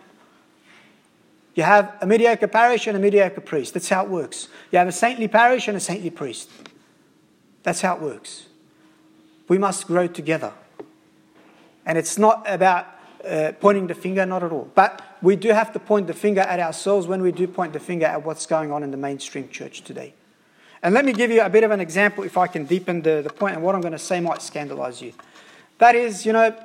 You 1.57 1.63
have 1.63 1.97
a 2.01 2.05
mediocre 2.05 2.47
parish 2.47 2.85
and 2.85 2.95
a 2.95 2.99
mediocre 2.99 3.41
priest. 3.41 3.73
That's 3.73 3.89
how 3.89 4.03
it 4.03 4.11
works. 4.11 4.47
You 4.71 4.77
have 4.77 4.87
a 4.87 4.91
saintly 4.91 5.27
parish 5.27 5.67
and 5.67 5.75
a 5.75 5.79
saintly 5.79 6.11
priest. 6.11 6.51
That's 7.63 7.81
how 7.81 7.95
it 7.95 8.01
works. 8.01 8.45
We 9.47 9.57
must 9.57 9.87
grow 9.87 10.05
together. 10.05 10.53
And 11.83 11.97
it's 11.97 12.19
not 12.19 12.45
about 12.47 12.85
uh, 13.27 13.53
pointing 13.59 13.87
the 13.87 13.95
finger, 13.95 14.23
not 14.23 14.43
at 14.43 14.51
all. 14.51 14.69
But 14.75 15.01
we 15.23 15.35
do 15.35 15.49
have 15.49 15.73
to 15.73 15.79
point 15.79 16.05
the 16.05 16.13
finger 16.13 16.41
at 16.41 16.59
ourselves 16.59 17.07
when 17.07 17.23
we 17.23 17.31
do 17.31 17.47
point 17.47 17.73
the 17.73 17.79
finger 17.79 18.05
at 18.05 18.23
what's 18.23 18.45
going 18.45 18.71
on 18.71 18.83
in 18.83 18.91
the 18.91 18.97
mainstream 18.97 19.49
church 19.49 19.81
today. 19.81 20.13
And 20.83 20.93
let 20.93 21.05
me 21.05 21.11
give 21.11 21.31
you 21.31 21.41
a 21.41 21.49
bit 21.49 21.63
of 21.63 21.71
an 21.71 21.79
example 21.79 22.23
if 22.23 22.37
I 22.37 22.45
can 22.45 22.65
deepen 22.65 23.01
the, 23.01 23.23
the 23.23 23.31
point, 23.31 23.55
and 23.55 23.63
what 23.63 23.73
I'm 23.73 23.81
going 23.81 23.93
to 23.93 23.97
say 23.97 24.19
might 24.19 24.43
scandalize 24.43 25.01
you. 25.01 25.11
That 25.79 25.95
is, 25.95 26.23
you 26.23 26.33
know, 26.33 26.55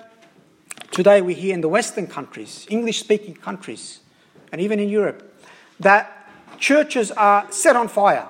today 0.90 1.22
we 1.22 1.33
hear 1.33 1.55
in 1.55 1.62
the 1.62 1.68
Western 1.68 2.07
countries, 2.07 2.66
English 2.68 3.00
speaking 3.00 3.33
countries, 3.33 4.00
and 4.53 4.61
even 4.61 4.79
in 4.79 4.88
Europe, 4.88 5.35
that 5.81 6.29
churches 6.59 7.11
are 7.11 7.51
set 7.51 7.75
on 7.75 7.88
fire, 7.88 8.29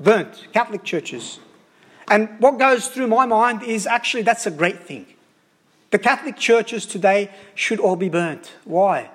burnt, 0.00 0.46
Catholic 0.54 0.84
churches. 0.84 1.40
And 2.10 2.30
what 2.38 2.58
goes 2.58 2.88
through 2.88 3.08
my 3.08 3.26
mind 3.26 3.62
is 3.62 3.86
actually 3.86 4.22
that's 4.22 4.46
a 4.46 4.50
great 4.50 4.84
thing. 4.84 5.06
The 5.90 5.98
Catholic 5.98 6.36
churches 6.36 6.86
today 6.86 7.30
should 7.54 7.80
all 7.80 7.96
be 7.96 8.08
burnt. 8.08 8.52
Why? 8.64 9.10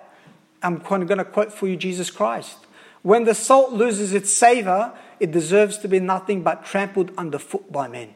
I'm 0.62 0.80
going 0.80 1.08
to 1.08 1.26
quote 1.26 1.52
for 1.52 1.68
you 1.68 1.76
Jesus 1.76 2.12
Christ. 2.12 2.58
When 3.02 3.26
the 3.26 3.36
salt 3.36 3.74
loses 3.74 4.14
its 4.14 4.32
savor, 4.32 4.94
it 5.20 5.32
deserves 5.32 5.78
to 5.80 5.88
be 5.88 6.00
nothing 6.00 6.42
but 6.42 6.66
trampled 6.66 7.12
underfoot 7.18 7.72
by 7.72 7.88
men. 7.88 8.16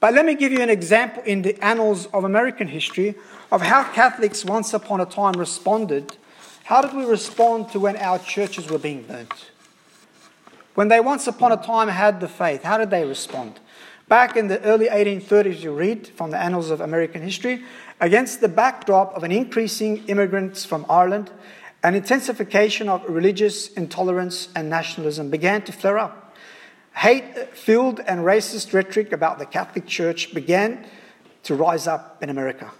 But 0.00 0.14
let 0.14 0.24
me 0.24 0.34
give 0.34 0.52
you 0.52 0.60
an 0.60 0.70
example 0.70 1.22
in 1.24 1.42
the 1.42 1.62
annals 1.64 2.06
of 2.06 2.24
American 2.24 2.68
history 2.68 3.14
of 3.50 3.62
how 3.62 3.84
Catholics 3.92 4.44
once 4.44 4.72
upon 4.72 5.00
a 5.00 5.06
time 5.06 5.34
responded. 5.34 6.16
How 6.64 6.80
did 6.80 6.94
we 6.94 7.04
respond 7.04 7.68
to 7.72 7.80
when 7.80 7.96
our 7.98 8.18
churches 8.18 8.70
were 8.70 8.78
being 8.78 9.02
burnt? 9.02 9.50
When 10.74 10.88
they 10.88 10.98
once 10.98 11.26
upon 11.26 11.52
a 11.52 11.58
time 11.58 11.88
had 11.88 12.20
the 12.20 12.28
faith, 12.28 12.62
how 12.62 12.78
did 12.78 12.88
they 12.88 13.04
respond? 13.04 13.60
Back 14.08 14.34
in 14.34 14.48
the 14.48 14.62
early 14.62 14.86
1830s, 14.86 15.60
you 15.60 15.74
read 15.74 16.08
from 16.08 16.30
the 16.30 16.38
annals 16.38 16.70
of 16.70 16.80
American 16.80 17.20
history, 17.20 17.62
against 18.00 18.40
the 18.40 18.48
backdrop 18.48 19.14
of 19.14 19.24
an 19.24 19.30
increasing 19.30 20.06
immigrants 20.08 20.64
from 20.64 20.86
Ireland, 20.88 21.30
an 21.82 21.94
intensification 21.94 22.88
of 22.88 23.04
religious 23.10 23.68
intolerance 23.72 24.48
and 24.56 24.70
nationalism 24.70 25.28
began 25.28 25.60
to 25.62 25.72
flare 25.72 25.98
up. 25.98 26.34
Hate 26.96 27.54
filled 27.54 28.00
and 28.00 28.20
racist 28.20 28.72
rhetoric 28.72 29.12
about 29.12 29.38
the 29.38 29.44
Catholic 29.44 29.86
Church 29.86 30.32
began 30.32 30.86
to 31.42 31.54
rise 31.54 31.86
up 31.86 32.22
in 32.22 32.30
America. 32.30 32.70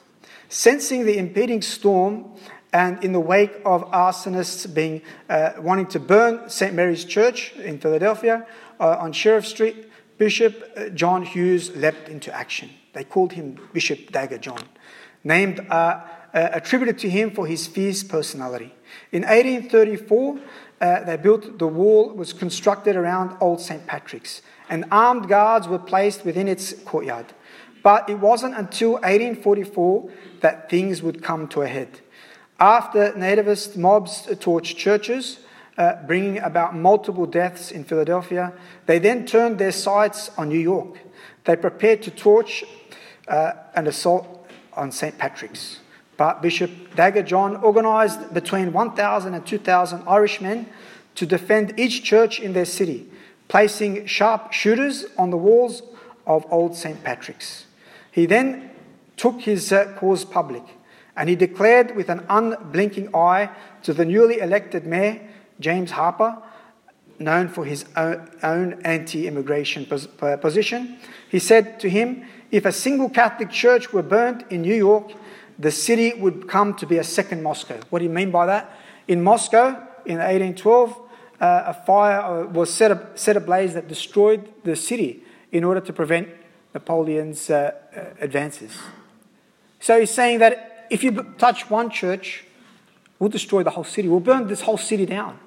Sensing 0.49 1.05
the 1.05 1.19
impending 1.19 1.61
storm, 1.63 2.33
and 2.75 3.03
in 3.05 3.13
the 3.13 3.21
wake 3.21 3.55
of 3.65 3.89
arsonists 3.93 4.67
being 4.75 5.01
uh, 5.31 5.53
wanting 5.59 5.87
to 5.87 6.01
burn 6.01 6.51
St. 6.51 6.75
Mary's 6.75 7.05
Church 7.05 7.55
in 7.55 7.79
Philadelphia 7.79 8.47
uh, 8.81 8.97
on 8.99 9.13
Sheriff 9.13 9.47
Street, 9.47 9.89
Bishop 10.19 10.73
uh, 10.77 10.89
John 10.89 11.23
Hughes 11.23 11.75
leapt 11.77 12.09
into 12.09 12.35
action. 12.35 12.71
They 12.93 13.05
called 13.05 13.33
him 13.33 13.61
Bishop 13.73 14.11
Dagger 14.11 14.39
John, 14.39 14.63
named 15.23 15.61
uh, 15.71 15.73
uh, 16.35 16.49
attributed 16.53 16.99
to 16.99 17.09
him 17.09 17.31
for 17.31 17.47
his 17.47 17.69
fierce 17.69 18.03
personality. 18.03 18.75
In 19.13 19.23
1834, 19.23 20.39
uh, 20.81 21.05
they 21.05 21.17
built 21.17 21.59
the 21.59 21.69
wall 21.69 22.11
was 22.11 22.33
constructed 22.33 22.97
around 22.97 23.37
Old 23.41 23.61
St. 23.61 23.87
Patrick's, 23.87 24.43
and 24.69 24.85
armed 24.91 25.29
guards 25.29 25.69
were 25.69 25.79
placed 25.79 26.25
within 26.25 26.49
its 26.49 26.73
courtyard. 26.83 27.27
But 27.85 28.11
it 28.11 28.19
wasn't 28.19 28.57
until 28.57 28.93
1844 28.95 30.11
that 30.41 30.69
things 30.69 31.03
would 31.03 31.23
come 31.23 31.47
to 31.49 31.63
a 31.63 31.69
head. 31.69 32.01
After 32.61 33.13
nativist 33.13 33.77
mobs 33.77 34.27
torched 34.27 34.77
churches, 34.77 35.39
uh, 35.77 35.97
bringing 36.07 36.39
about 36.39 36.77
multiple 36.77 37.27
deaths 37.27 37.71
in 37.71 37.85
Philadelphia. 37.85 38.53
They 38.87 38.99
then 38.99 39.27
turned 39.27 39.59
their 39.59 39.73
sights 39.73 40.31
on 40.37 40.49
New 40.49 40.59
York. 40.59 40.99
They 41.45 41.57
prepared 41.57 42.03
to 42.03 42.11
torch 42.11 42.65
uh, 43.29 43.53
and 43.75 43.89
assault 43.89 44.47
on 44.75 44.93
St. 44.93 45.19
Patrick's. 45.19 45.81
But 46.17 46.43
Bishop 46.43 46.71
Dagger 46.95 47.23
John 47.23 47.57
organized 47.57 48.33
between 48.33 48.73
1,000 48.73 49.35
and 49.35 49.45
2,000 49.45 50.05
Irishmen 50.07 50.67
to 51.17 51.27
defend 51.27 51.79
each 51.79 52.05
church 52.05 52.39
in 52.39 52.53
their 52.53 52.65
city, 52.65 53.09
placing 53.49 54.07
sharp 54.07 54.53
shooters 54.53 55.07
on 55.19 55.31
the 55.31 55.37
walls 55.37 55.83
of 56.27 56.47
Old 56.51 56.77
St. 56.77 57.03
Patrick's. 57.03 57.67
He 58.13 58.27
then 58.27 58.71
took 59.17 59.41
his 59.41 59.73
uh, 59.73 59.93
cause 59.97 60.25
public 60.25 60.63
and 61.17 61.29
he 61.29 61.37
declared 61.37 61.95
with 61.95 62.09
an 62.09 62.25
unblinking 62.29 63.15
eye 63.15 63.51
to 63.83 63.95
the 63.95 64.05
newly 64.05 64.39
elected 64.39 64.87
mayor 64.87 65.21
James 65.61 65.93
Harper, 65.93 66.43
known 67.19 67.49
for 67.49 67.65
his 67.65 67.85
own 67.97 68.81
anti 68.85 69.27
immigration 69.27 69.87
position, 69.87 70.99
he 71.31 71.39
said 71.39 71.79
to 71.81 71.89
him, 71.89 72.25
If 72.51 72.65
a 72.65 72.73
single 72.73 73.09
Catholic 73.09 73.51
church 73.51 73.93
were 73.93 74.03
burnt 74.03 74.45
in 74.51 74.63
New 74.63 74.75
York, 74.75 75.13
the 75.59 75.71
city 75.71 76.13
would 76.15 76.49
come 76.49 76.75
to 76.75 76.87
be 76.87 76.99
a 76.99 77.05
second 77.05 77.43
Moscow. 77.43 77.79
What 77.91 78.01
do 78.01 78.05
you 78.05 78.11
mean 78.11 78.31
by 78.31 78.47
that? 78.47 78.71
In 79.07 79.23
Moscow, 79.23 79.69
in 80.05 80.19
1812, 80.19 81.01
uh, 81.41 81.63
a 81.67 81.75
fire 81.75 82.21
uh, 82.21 82.47
was 82.47 82.73
set, 82.73 82.91
up, 82.91 83.19
set 83.19 83.37
ablaze 83.37 83.75
that 83.75 83.87
destroyed 83.87 84.49
the 84.65 84.75
city 84.75 85.23
in 85.53 85.63
order 85.63 85.81
to 85.81 85.93
prevent 85.93 86.29
Napoleon's 86.73 87.51
uh, 87.51 87.73
uh 87.97 88.01
advances. 88.21 88.77
So 89.79 90.01
he's 90.01 90.11
saying 90.11 90.39
that 90.41 90.74
if 90.95 91.03
you 91.03 91.35
touch 91.39 91.69
one 91.69 91.91
church, 91.91 92.45
we'll 93.19 93.29
destroy 93.29 93.65
the 93.65 93.71
whole 93.71 93.83
city. 93.83 94.07
We'll 94.07 94.21
burn 94.21 94.47
this 94.47 94.61
whole 94.61 94.79
city 94.79 95.05
down. 95.05 95.41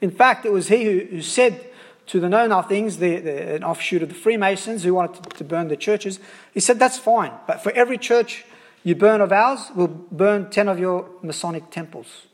In 0.00 0.12
fact, 0.12 0.46
it 0.46 0.52
was 0.52 0.68
he 0.68 0.84
who, 0.84 1.00
who 1.10 1.22
said 1.22 1.66
to 2.06 2.20
the 2.20 2.28
Know 2.28 2.46
Nothings, 2.46 2.98
the, 2.98 3.16
the, 3.16 3.56
an 3.56 3.64
offshoot 3.64 4.04
of 4.04 4.10
the 4.10 4.14
Freemasons 4.14 4.84
who 4.84 4.94
wanted 4.94 5.24
to, 5.24 5.38
to 5.38 5.44
burn 5.44 5.66
the 5.66 5.76
churches, 5.76 6.20
he 6.54 6.60
said, 6.60 6.78
That's 6.78 6.98
fine, 6.98 7.32
but 7.48 7.60
for 7.64 7.72
every 7.72 7.98
church 7.98 8.44
you 8.84 8.94
burn 8.94 9.20
of 9.20 9.32
ours, 9.32 9.72
we'll 9.74 9.88
burn 9.88 10.50
10 10.50 10.68
of 10.68 10.78
your 10.78 11.08
Masonic 11.20 11.70
temples. 11.70 12.26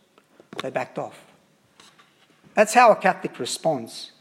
They 0.62 0.68
backed 0.68 0.98
off. 0.98 1.18
That's 2.52 2.74
how 2.74 2.92
a 2.92 2.96
Catholic 2.96 3.38
responds. 3.38 4.12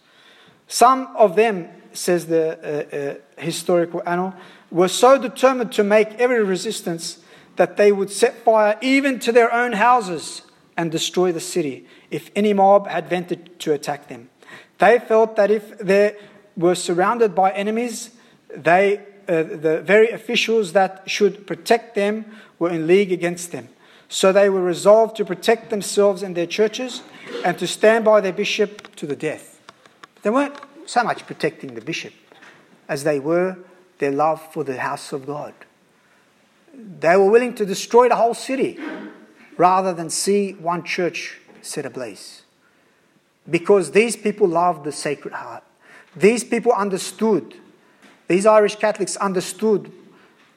Some 0.69 1.13
of 1.17 1.35
them, 1.35 1.67
says 1.91 2.27
the 2.27 2.45
uh, 2.63 2.95
uh, 2.95 3.41
historical 3.41 4.01
annal, 4.05 4.33
were 4.71 4.87
so 4.87 5.17
determined 5.17 5.73
to 5.73 5.83
make 5.83 6.13
every 6.13 6.43
resistance 6.43 7.19
that 7.57 7.77
they 7.77 7.91
would 7.91 8.09
set 8.09 8.43
fire 8.43 8.77
even 8.81 9.19
to 9.19 9.31
their 9.31 9.53
own 9.53 9.73
houses 9.73 10.43
and 10.77 10.91
destroy 10.91 11.31
the 11.31 11.39
city 11.39 11.85
if 12.09 12.31
any 12.35 12.53
mob 12.53 12.87
had 12.87 13.09
ventured 13.09 13.59
to 13.59 13.73
attack 13.73 14.07
them. 14.07 14.29
They 14.77 14.99
felt 14.99 15.35
that 15.35 15.51
if 15.51 15.77
they 15.79 16.15
were 16.55 16.75
surrounded 16.75 17.35
by 17.35 17.51
enemies, 17.51 18.11
they, 18.49 18.99
uh, 19.27 19.43
the 19.43 19.81
very 19.83 20.09
officials 20.11 20.73
that 20.73 21.03
should 21.07 21.45
protect 21.45 21.95
them 21.95 22.25
were 22.59 22.69
in 22.69 22.87
league 22.87 23.11
against 23.11 23.51
them. 23.51 23.69
So 24.09 24.31
they 24.31 24.49
were 24.49 24.61
resolved 24.61 25.17
to 25.17 25.25
protect 25.25 25.69
themselves 25.69 26.23
and 26.23 26.35
their 26.35 26.47
churches 26.47 27.01
and 27.43 27.57
to 27.59 27.67
stand 27.67 28.05
by 28.05 28.21
their 28.21 28.31
bishop 28.31 28.95
to 28.95 29.05
the 29.05 29.15
death. 29.15 29.59
They 30.21 30.29
weren't 30.29 30.55
so 30.85 31.03
much 31.03 31.25
protecting 31.25 31.73
the 31.73 31.81
bishop 31.81 32.13
as 32.87 33.03
they 33.03 33.19
were 33.19 33.57
their 33.97 34.11
love 34.11 34.41
for 34.53 34.63
the 34.63 34.77
house 34.77 35.11
of 35.11 35.25
God. 35.25 35.53
They 36.77 37.17
were 37.17 37.29
willing 37.29 37.55
to 37.55 37.65
destroy 37.65 38.07
the 38.07 38.15
whole 38.15 38.35
city 38.35 38.79
rather 39.57 39.93
than 39.93 40.11
see 40.11 40.53
one 40.53 40.83
church 40.83 41.39
set 41.61 41.85
ablaze. 41.85 42.43
Because 43.49 43.91
these 43.91 44.15
people 44.15 44.47
loved 44.47 44.83
the 44.83 44.91
Sacred 44.91 45.33
Heart. 45.33 45.63
These 46.15 46.43
people 46.43 46.71
understood, 46.71 47.55
these 48.27 48.45
Irish 48.45 48.75
Catholics 48.75 49.15
understood 49.17 49.91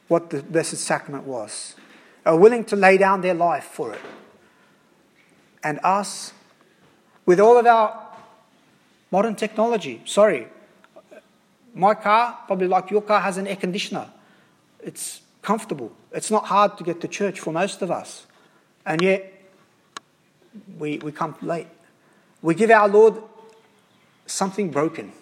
what 0.07 0.29
the 0.29 0.43
Blessed 0.43 0.77
Sacrament 0.77 1.23
was, 1.23 1.75
are 2.25 2.37
willing 2.37 2.65
to 2.65 2.75
lay 2.75 2.97
down 2.97 3.21
their 3.21 3.33
life 3.33 3.63
for 3.63 3.93
it. 3.93 4.01
And 5.63 5.79
us, 5.83 6.33
with 7.25 7.39
all 7.39 7.57
of 7.57 7.65
our 7.65 8.15
modern 9.11 9.35
technology, 9.35 10.01
sorry, 10.05 10.47
my 11.73 11.93
car, 11.93 12.37
probably 12.45 12.67
like 12.67 12.91
your 12.91 13.01
car, 13.01 13.21
has 13.21 13.37
an 13.37 13.47
air 13.47 13.55
conditioner. 13.55 14.09
It's 14.83 15.20
comfortable. 15.41 15.91
It's 16.11 16.31
not 16.31 16.45
hard 16.45 16.77
to 16.77 16.83
get 16.83 17.01
to 17.01 17.07
church 17.07 17.39
for 17.39 17.51
most 17.51 17.81
of 17.81 17.91
us. 17.91 18.27
And 18.85 19.01
yet, 19.01 19.31
we, 20.77 20.97
we 20.99 21.11
come 21.11 21.35
late. 21.41 21.67
We 22.41 22.55
give 22.55 22.71
our 22.71 22.87
Lord 22.87 23.21
something 24.25 24.71
broken. 24.71 25.13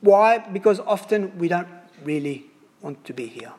Why? 0.00 0.38
Because 0.38 0.80
often 0.80 1.38
we 1.38 1.48
don't 1.48 1.68
really 2.02 2.46
want 2.80 3.04
to 3.04 3.12
be 3.12 3.26
here. 3.26 3.52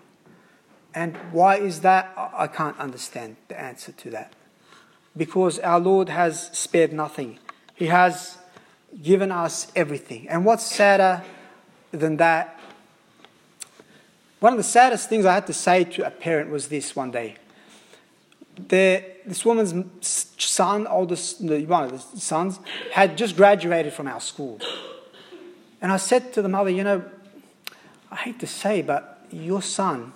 And 0.94 1.16
why 1.32 1.58
is 1.58 1.82
that? 1.82 2.12
I 2.18 2.48
can't 2.48 2.78
understand 2.78 3.38
the 3.48 3.60
answer 3.60 3.94
to 3.94 4.10
that. 4.12 4.34
Because 5.16 5.60
our 5.60 5.80
Lord 5.80 6.10
has 6.10 6.50
spared 6.58 6.92
nothing, 6.92 7.40
He 7.76 7.88
has 7.88 8.38
given 9.02 9.32
us 9.32 9.72
everything. 9.76 10.28
And 10.28 10.44
what's 10.44 10.66
sadder 10.66 11.24
than 11.92 12.18
that? 12.18 12.60
One 14.42 14.54
of 14.54 14.58
the 14.58 14.64
saddest 14.64 15.08
things 15.08 15.24
I 15.24 15.36
had 15.36 15.46
to 15.48 15.54
say 15.54 15.84
to 15.84 16.08
a 16.08 16.10
parent 16.10 16.50
was 16.50 16.68
this 16.68 16.96
one 16.96 17.12
day. 17.12 17.36
The, 18.56 19.06
this 19.24 19.46
woman's 19.46 19.76
son, 20.02 20.88
oldest, 20.88 21.42
one 21.42 21.84
of 21.84 21.92
the 21.92 22.20
sons, 22.20 22.60
had 22.92 23.20
just 23.20 23.38
graduated 23.38 23.94
from 23.94 24.08
our 24.08 24.20
school. 24.20 24.60
And 25.80 25.92
I 25.92 25.98
said 25.98 26.34
to 26.34 26.42
the 26.42 26.50
mother, 26.50 26.72
You 26.72 26.84
know, 26.84 27.04
I 28.10 28.16
hate 28.16 28.40
to 28.40 28.48
say, 28.48 28.82
but 28.82 29.24
your 29.30 29.62
son, 29.62 30.12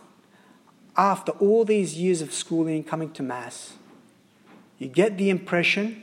after 0.98 1.32
all 1.34 1.64
these 1.64 1.96
years 1.96 2.24
of 2.24 2.34
schooling, 2.34 2.84
coming 2.84 3.12
to 3.12 3.22
Mass, 3.22 3.74
you 4.80 4.88
get 4.88 5.20
the 5.20 5.30
impression 5.30 6.02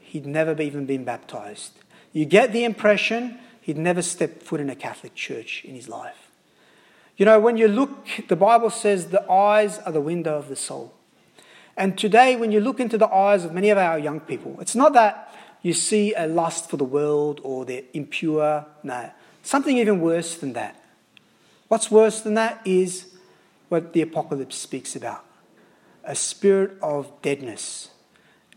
he'd 0.00 0.26
never 0.26 0.62
even 0.62 0.86
been 0.86 1.02
baptized. 1.02 1.72
You 2.12 2.24
get 2.24 2.52
the 2.52 2.62
impression 2.62 3.40
he'd 3.60 3.78
never 3.78 4.00
stepped 4.00 4.44
foot 4.44 4.60
in 4.60 4.70
a 4.70 4.76
Catholic 4.76 5.16
church 5.16 5.64
in 5.64 5.74
his 5.74 5.88
life. 5.88 6.27
You 7.18 7.24
know, 7.24 7.40
when 7.40 7.56
you 7.56 7.66
look, 7.66 8.06
the 8.28 8.36
Bible 8.36 8.70
says 8.70 9.08
the 9.08 9.28
eyes 9.28 9.80
are 9.80 9.90
the 9.90 10.00
window 10.00 10.38
of 10.38 10.48
the 10.48 10.54
soul. 10.54 10.94
And 11.76 11.98
today, 11.98 12.36
when 12.36 12.52
you 12.52 12.60
look 12.60 12.78
into 12.78 12.96
the 12.96 13.08
eyes 13.08 13.44
of 13.44 13.52
many 13.52 13.70
of 13.70 13.78
our 13.78 13.98
young 13.98 14.20
people, 14.20 14.56
it's 14.60 14.76
not 14.76 14.92
that 14.92 15.34
you 15.60 15.72
see 15.74 16.14
a 16.14 16.28
lust 16.28 16.70
for 16.70 16.76
the 16.76 16.84
world 16.84 17.40
or 17.42 17.64
they're 17.64 17.82
impure. 17.92 18.66
No, 18.84 19.10
something 19.42 19.76
even 19.76 20.00
worse 20.00 20.36
than 20.36 20.52
that. 20.52 20.80
What's 21.66 21.90
worse 21.90 22.20
than 22.20 22.34
that 22.34 22.60
is 22.64 23.08
what 23.68 23.92
the 23.92 24.00
apocalypse 24.00 24.56
speaks 24.56 24.94
about 24.96 25.24
a 26.04 26.14
spirit 26.14 26.70
of 26.80 27.10
deadness, 27.20 27.90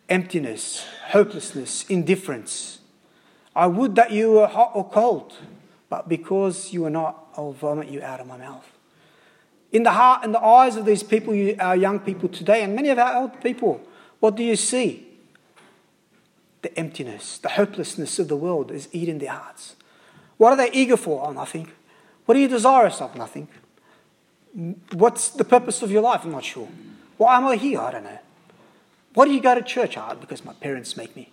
emptiness, 0.08 0.86
hopelessness, 1.08 1.84
indifference. 1.90 2.80
I 3.56 3.68
would 3.68 3.96
that 3.96 4.12
you 4.12 4.32
were 4.32 4.48
hot 4.48 4.72
or 4.74 4.88
cold, 4.88 5.36
but 5.92 6.08
because 6.08 6.72
you 6.72 6.86
are 6.86 6.90
not, 6.90 7.28
I'll 7.36 7.52
vomit 7.52 7.90
you 7.90 8.02
out 8.02 8.22
of 8.22 8.26
my 8.26 8.38
mouth. 8.38 8.66
In 9.74 9.84
the 9.84 9.92
heart 9.92 10.24
and 10.24 10.34
the 10.34 10.40
eyes 10.40 10.78
of 10.78 10.86
these 10.86 11.04
people, 11.04 11.34
our 11.60 11.76
young 11.76 12.00
people 12.00 12.30
today, 12.30 12.64
and 12.64 12.74
many 12.74 12.88
of 12.88 12.98
our 12.98 13.22
old 13.22 13.42
people, 13.42 13.82
what 14.22 14.38
do 14.38 14.44
you 14.44 14.56
see? 14.56 15.06
The 16.62 16.80
emptiness, 16.80 17.40
the 17.40 17.50
hopelessness 17.50 18.20
of 18.20 18.30
the 18.30 18.38
world 18.38 18.72
is 18.72 18.88
eating 18.94 19.20
their 19.20 19.32
hearts. 19.32 19.76
What 20.38 20.54
are 20.54 20.56
they 20.56 20.72
eager 20.72 20.96
for? 20.96 21.28
Oh, 21.28 21.34
nothing. 21.34 21.70
What 22.24 22.38
are 22.38 22.40
you 22.40 22.48
desirous 22.48 23.02
of? 23.02 23.14
Nothing. 23.18 23.50
What's 24.94 25.32
the 25.32 25.44
purpose 25.44 25.82
of 25.82 25.92
your 25.92 26.04
life? 26.04 26.24
I'm 26.24 26.32
not 26.32 26.46
sure. 26.46 26.70
Why 27.18 27.36
am 27.36 27.48
I 27.48 27.58
here? 27.58 27.82
I 27.82 27.92
don't 27.92 28.06
know. 28.06 28.20
Why 29.14 29.26
do 29.26 29.34
you 29.34 29.42
go 29.42 29.56
to 29.56 29.62
church? 29.62 29.98
Oh, 29.98 30.16
because 30.22 30.46
my 30.46 30.54
parents 30.54 30.96
make 30.96 31.18
me. 31.18 31.31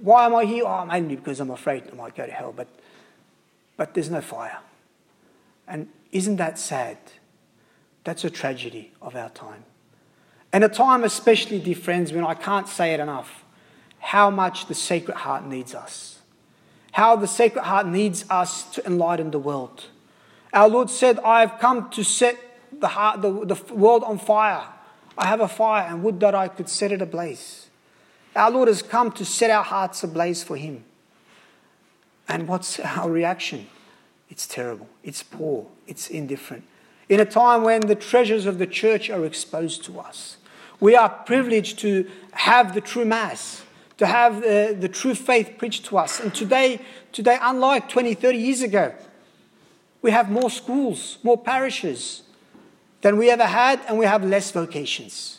Why 0.00 0.26
am 0.26 0.34
I 0.34 0.44
here? 0.44 0.64
Oh, 0.66 0.84
mainly 0.84 1.16
because 1.16 1.40
I'm 1.40 1.50
afraid 1.50 1.84
I 1.90 1.94
might 1.94 2.14
go 2.14 2.26
to 2.26 2.32
hell. 2.32 2.52
But, 2.54 2.68
but 3.76 3.94
there's 3.94 4.10
no 4.10 4.20
fire. 4.20 4.58
And 5.66 5.88
isn't 6.12 6.36
that 6.36 6.58
sad? 6.58 6.98
That's 8.04 8.24
a 8.24 8.30
tragedy 8.30 8.92
of 9.02 9.16
our 9.16 9.30
time. 9.30 9.64
And 10.52 10.64
a 10.64 10.68
time, 10.68 11.04
especially, 11.04 11.58
dear 11.58 11.74
friends, 11.74 12.12
when 12.12 12.24
I 12.24 12.34
can't 12.34 12.68
say 12.68 12.94
it 12.94 13.00
enough, 13.00 13.44
how 13.98 14.30
much 14.30 14.66
the 14.66 14.74
Sacred 14.74 15.18
Heart 15.18 15.44
needs 15.44 15.74
us. 15.74 16.20
How 16.92 17.16
the 17.16 17.26
Sacred 17.26 17.64
Heart 17.64 17.86
needs 17.86 18.24
us 18.30 18.64
to 18.74 18.86
enlighten 18.86 19.30
the 19.30 19.38
world. 19.38 19.86
Our 20.52 20.68
Lord 20.68 20.88
said, 20.88 21.18
I 21.20 21.40
have 21.40 21.58
come 21.60 21.90
to 21.90 22.02
set 22.02 22.36
the, 22.72 22.88
heart, 22.88 23.20
the, 23.20 23.44
the 23.44 23.74
world 23.74 24.02
on 24.04 24.18
fire. 24.18 24.66
I 25.16 25.26
have 25.26 25.40
a 25.40 25.48
fire, 25.48 25.86
and 25.88 26.02
would 26.02 26.20
that 26.20 26.34
I 26.34 26.48
could 26.48 26.68
set 26.68 26.92
it 26.92 27.02
ablaze. 27.02 27.67
Our 28.38 28.52
Lord 28.52 28.68
has 28.68 28.82
come 28.82 29.10
to 29.12 29.24
set 29.24 29.50
our 29.50 29.64
hearts 29.64 30.04
ablaze 30.04 30.44
for 30.44 30.56
Him. 30.56 30.84
And 32.28 32.46
what's 32.46 32.78
our 32.78 33.10
reaction? 33.10 33.66
It's 34.30 34.46
terrible. 34.46 34.88
It's 35.02 35.24
poor. 35.24 35.66
It's 35.88 36.08
indifferent. 36.08 36.62
In 37.08 37.18
a 37.18 37.24
time 37.24 37.64
when 37.64 37.80
the 37.80 37.96
treasures 37.96 38.46
of 38.46 38.58
the 38.58 38.66
church 38.66 39.10
are 39.10 39.24
exposed 39.24 39.82
to 39.86 39.98
us, 39.98 40.36
we 40.78 40.94
are 40.94 41.08
privileged 41.08 41.80
to 41.80 42.08
have 42.30 42.74
the 42.74 42.80
true 42.80 43.04
Mass, 43.04 43.64
to 43.96 44.06
have 44.06 44.42
the, 44.42 44.76
the 44.78 44.88
true 44.88 45.16
faith 45.16 45.54
preached 45.58 45.86
to 45.86 45.98
us. 45.98 46.20
And 46.20 46.32
today, 46.32 46.80
today, 47.10 47.38
unlike 47.42 47.88
20, 47.88 48.14
30 48.14 48.38
years 48.38 48.62
ago, 48.62 48.94
we 50.00 50.12
have 50.12 50.30
more 50.30 50.48
schools, 50.48 51.18
more 51.24 51.38
parishes 51.38 52.22
than 53.00 53.16
we 53.16 53.30
ever 53.30 53.46
had, 53.46 53.80
and 53.88 53.98
we 53.98 54.04
have 54.04 54.22
less 54.22 54.52
vocations. 54.52 55.37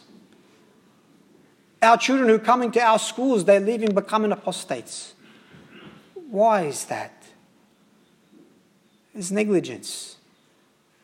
Our 1.82 1.98
children 1.98 2.30
who 2.30 2.36
are 2.36 2.40
coming 2.40 2.72
to 2.72 2.82
our 2.82 3.00
schools, 3.00 3.46
they're 3.46 3.60
leaving 3.60 3.94
becoming 3.94 4.32
apostates. 4.32 5.14
Why 6.30 6.64
is 6.64 6.86
that? 6.86 7.24
There's 9.14 9.32
negligence. 9.32 10.18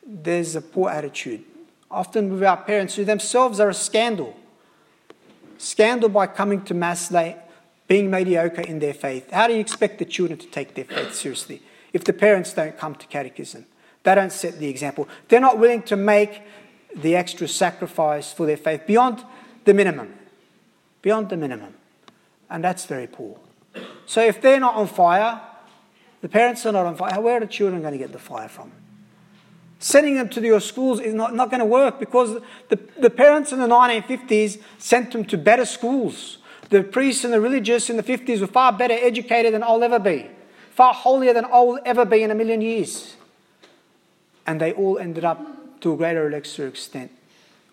There's 0.05 0.55
a 0.55 0.61
poor 0.61 0.89
attitude. 0.89 1.43
Often 1.89 2.33
with 2.33 2.43
our 2.43 2.57
parents 2.57 2.95
who 2.95 3.05
themselves 3.05 3.59
are 3.59 3.69
a 3.69 3.73
scandal. 3.73 4.35
Scandal 5.57 6.09
by 6.09 6.27
coming 6.27 6.61
to 6.65 6.73
Mass 6.73 7.11
late, 7.11 7.37
being 7.87 8.11
mediocre 8.11 8.61
in 8.61 8.79
their 8.79 8.93
faith. 8.93 9.31
How 9.31 9.47
do 9.47 9.53
you 9.53 9.59
expect 9.59 9.99
the 9.99 10.05
children 10.05 10.37
to 10.39 10.47
take 10.47 10.75
their 10.75 10.85
faith 10.85 11.15
seriously 11.15 11.61
if 11.93 12.03
the 12.03 12.13
parents 12.13 12.51
don't 12.53 12.77
come 12.77 12.95
to 12.95 13.07
catechism? 13.07 13.65
They 14.03 14.13
don't 14.13 14.31
set 14.31 14.59
the 14.59 14.67
example. 14.67 15.07
They're 15.29 15.39
not 15.39 15.57
willing 15.57 15.83
to 15.83 15.95
make 15.95 16.41
the 16.95 17.15
extra 17.15 17.47
sacrifice 17.47 18.31
for 18.31 18.45
their 18.45 18.57
faith 18.57 18.85
beyond 18.85 19.23
the 19.63 19.73
minimum. 19.73 20.13
Beyond 21.05 21.29
the 21.29 21.37
minimum. 21.37 21.75
And 22.49 22.63
that's 22.63 22.87
very 22.87 23.05
poor. 23.05 23.37
So 24.07 24.25
if 24.25 24.41
they're 24.41 24.59
not 24.59 24.73
on 24.73 24.87
fire, 24.87 25.39
the 26.21 26.27
parents 26.27 26.65
are 26.65 26.71
not 26.71 26.87
on 26.87 26.95
fire. 26.95 27.21
Where 27.21 27.37
are 27.37 27.41
the 27.41 27.45
children 27.45 27.83
going 27.83 27.91
to 27.91 27.99
get 27.99 28.11
the 28.11 28.17
fire 28.17 28.47
from? 28.49 28.71
Sending 29.77 30.15
them 30.15 30.29
to 30.29 30.41
your 30.41 30.59
schools 30.59 30.99
is 30.99 31.13
not, 31.13 31.35
not 31.35 31.51
going 31.51 31.59
to 31.59 31.65
work 31.65 31.99
because 31.99 32.41
the, 32.69 32.79
the 32.99 33.11
parents 33.11 33.51
in 33.51 33.59
the 33.59 33.67
1950s 33.67 34.59
sent 34.79 35.11
them 35.11 35.23
to 35.25 35.37
better 35.37 35.63
schools. 35.63 36.39
The 36.71 36.81
priests 36.81 37.23
and 37.23 37.31
the 37.31 37.39
religious 37.39 37.91
in 37.91 37.97
the 37.97 38.03
50s 38.03 38.41
were 38.41 38.47
far 38.47 38.73
better 38.73 38.95
educated 38.95 39.53
than 39.53 39.61
I'll 39.61 39.83
ever 39.83 39.99
be, 39.99 40.27
far 40.71 40.95
holier 40.95 41.35
than 41.35 41.45
I'll 41.45 41.77
ever 41.85 42.05
be 42.05 42.23
in 42.23 42.31
a 42.31 42.35
million 42.35 42.61
years. 42.61 43.15
And 44.47 44.59
they 44.59 44.73
all 44.73 44.97
ended 44.97 45.23
up, 45.23 45.81
to 45.81 45.93
a 45.93 45.97
greater 45.97 46.25
or 46.25 46.31
lesser 46.31 46.65
extent, 46.65 47.11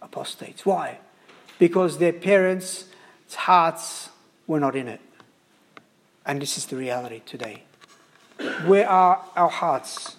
apostates. 0.02 0.66
Why? 0.66 0.98
Because 1.58 1.96
their 1.96 2.12
parents' 2.12 2.88
hearts 3.34 4.10
were 4.46 4.60
not 4.60 4.76
in 4.76 4.88
it. 4.88 5.00
And 6.24 6.40
this 6.40 6.56
is 6.56 6.66
the 6.66 6.76
reality 6.76 7.20
today. 7.26 7.62
Where 8.64 8.88
are 8.88 9.24
our 9.36 9.48
hearts? 9.48 10.16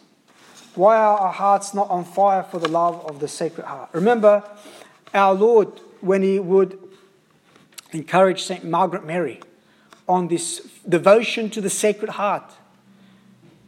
Why 0.75 0.97
are 0.97 1.17
our 1.17 1.31
hearts 1.31 1.73
not 1.73 1.89
on 1.89 2.03
fire 2.03 2.43
for 2.43 2.59
the 2.59 2.67
love 2.67 3.05
of 3.05 3.19
the 3.19 3.27
Sacred 3.27 3.65
Heart? 3.65 3.89
Remember, 3.93 4.43
our 5.13 5.33
Lord, 5.33 5.79
when 6.01 6.23
He 6.23 6.39
would 6.39 6.77
encourage 7.91 8.43
St. 8.43 8.63
Margaret 8.63 9.05
Mary 9.05 9.39
on 10.07 10.27
this 10.27 10.67
devotion 10.87 11.49
to 11.51 11.61
the 11.61 11.69
Sacred 11.69 12.11
Heart, 12.11 12.51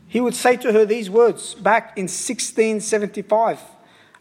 He 0.08 0.20
would 0.20 0.36
say 0.36 0.58
to 0.58 0.74
her 0.74 0.86
these 0.86 1.10
words 1.10 1.54
back 1.54 1.98
in 1.98 2.04
1675, 2.04 3.60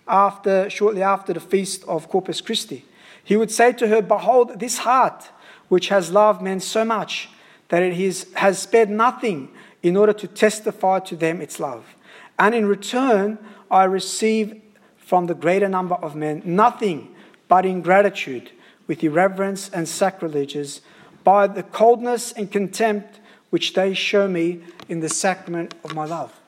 after, 0.07 0.69
shortly 0.69 1.03
after 1.03 1.33
the 1.33 1.41
feast 1.41 1.85
of 1.85 2.09
Corpus 2.09 2.41
Christi. 2.41 2.85
He 3.25 3.37
would 3.37 3.51
say 3.51 3.73
to 3.73 3.89
her, 3.89 4.03
Behold, 4.03 4.61
this 4.61 4.79
heart, 4.79 5.31
which 5.69 5.89
has 5.89 6.13
loved 6.13 6.43
men 6.43 6.61
so 6.61 6.85
much 6.85 7.31
that 7.69 7.83
it 7.83 7.95
has 8.35 8.59
spared 8.59 8.91
nothing 8.91 9.49
in 9.83 9.97
order 9.97 10.13
to 10.13 10.29
testify 10.29 11.01
to 11.01 11.17
them 11.17 11.41
its 11.41 11.59
love. 11.59 11.97
And 12.39 12.55
in 12.55 12.67
return, 12.67 13.39
I 13.71 13.85
receive 13.85 14.61
from 14.99 15.27
the 15.27 15.35
greater 15.35 15.69
number 15.69 15.95
of 15.97 16.15
men 16.15 16.43
nothing 16.45 17.15
but 17.49 17.67
ingratitude, 17.67 18.51
with 18.87 19.03
irreverence 19.03 19.71
and 19.71 19.89
sacrileges, 19.89 20.81
by 21.23 21.47
the 21.47 21.63
coldness 21.63 22.33
and 22.33 22.53
contempt 22.53 23.21
which 23.51 23.73
they 23.73 23.95
show 23.95 24.29
me 24.29 24.63
in 24.89 25.01
the 25.01 25.09
sacrament 25.09 25.75
of 25.85 25.95
my 25.95 26.05
love. 26.05 26.39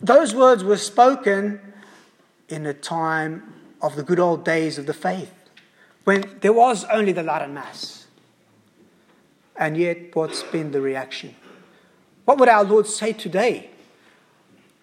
Those 0.00 0.34
words 0.34 0.64
were 0.64 0.76
spoken 0.76 1.60
in 2.48 2.62
the 2.62 2.74
time 2.74 3.52
of 3.82 3.96
the 3.96 4.02
good 4.02 4.20
old 4.20 4.44
days 4.44 4.78
of 4.78 4.86
the 4.86 4.94
faith, 4.94 5.32
when 6.08 6.24
there 6.40 6.54
was 6.54 6.86
only 6.86 7.12
the 7.12 7.22
Latin 7.22 7.52
Mass. 7.52 8.06
And 9.56 9.76
yet, 9.76 10.16
what's 10.16 10.42
been 10.42 10.70
the 10.70 10.80
reaction? 10.80 11.36
What 12.24 12.38
would 12.38 12.48
our 12.48 12.64
Lord 12.64 12.86
say 12.86 13.12
today? 13.12 13.68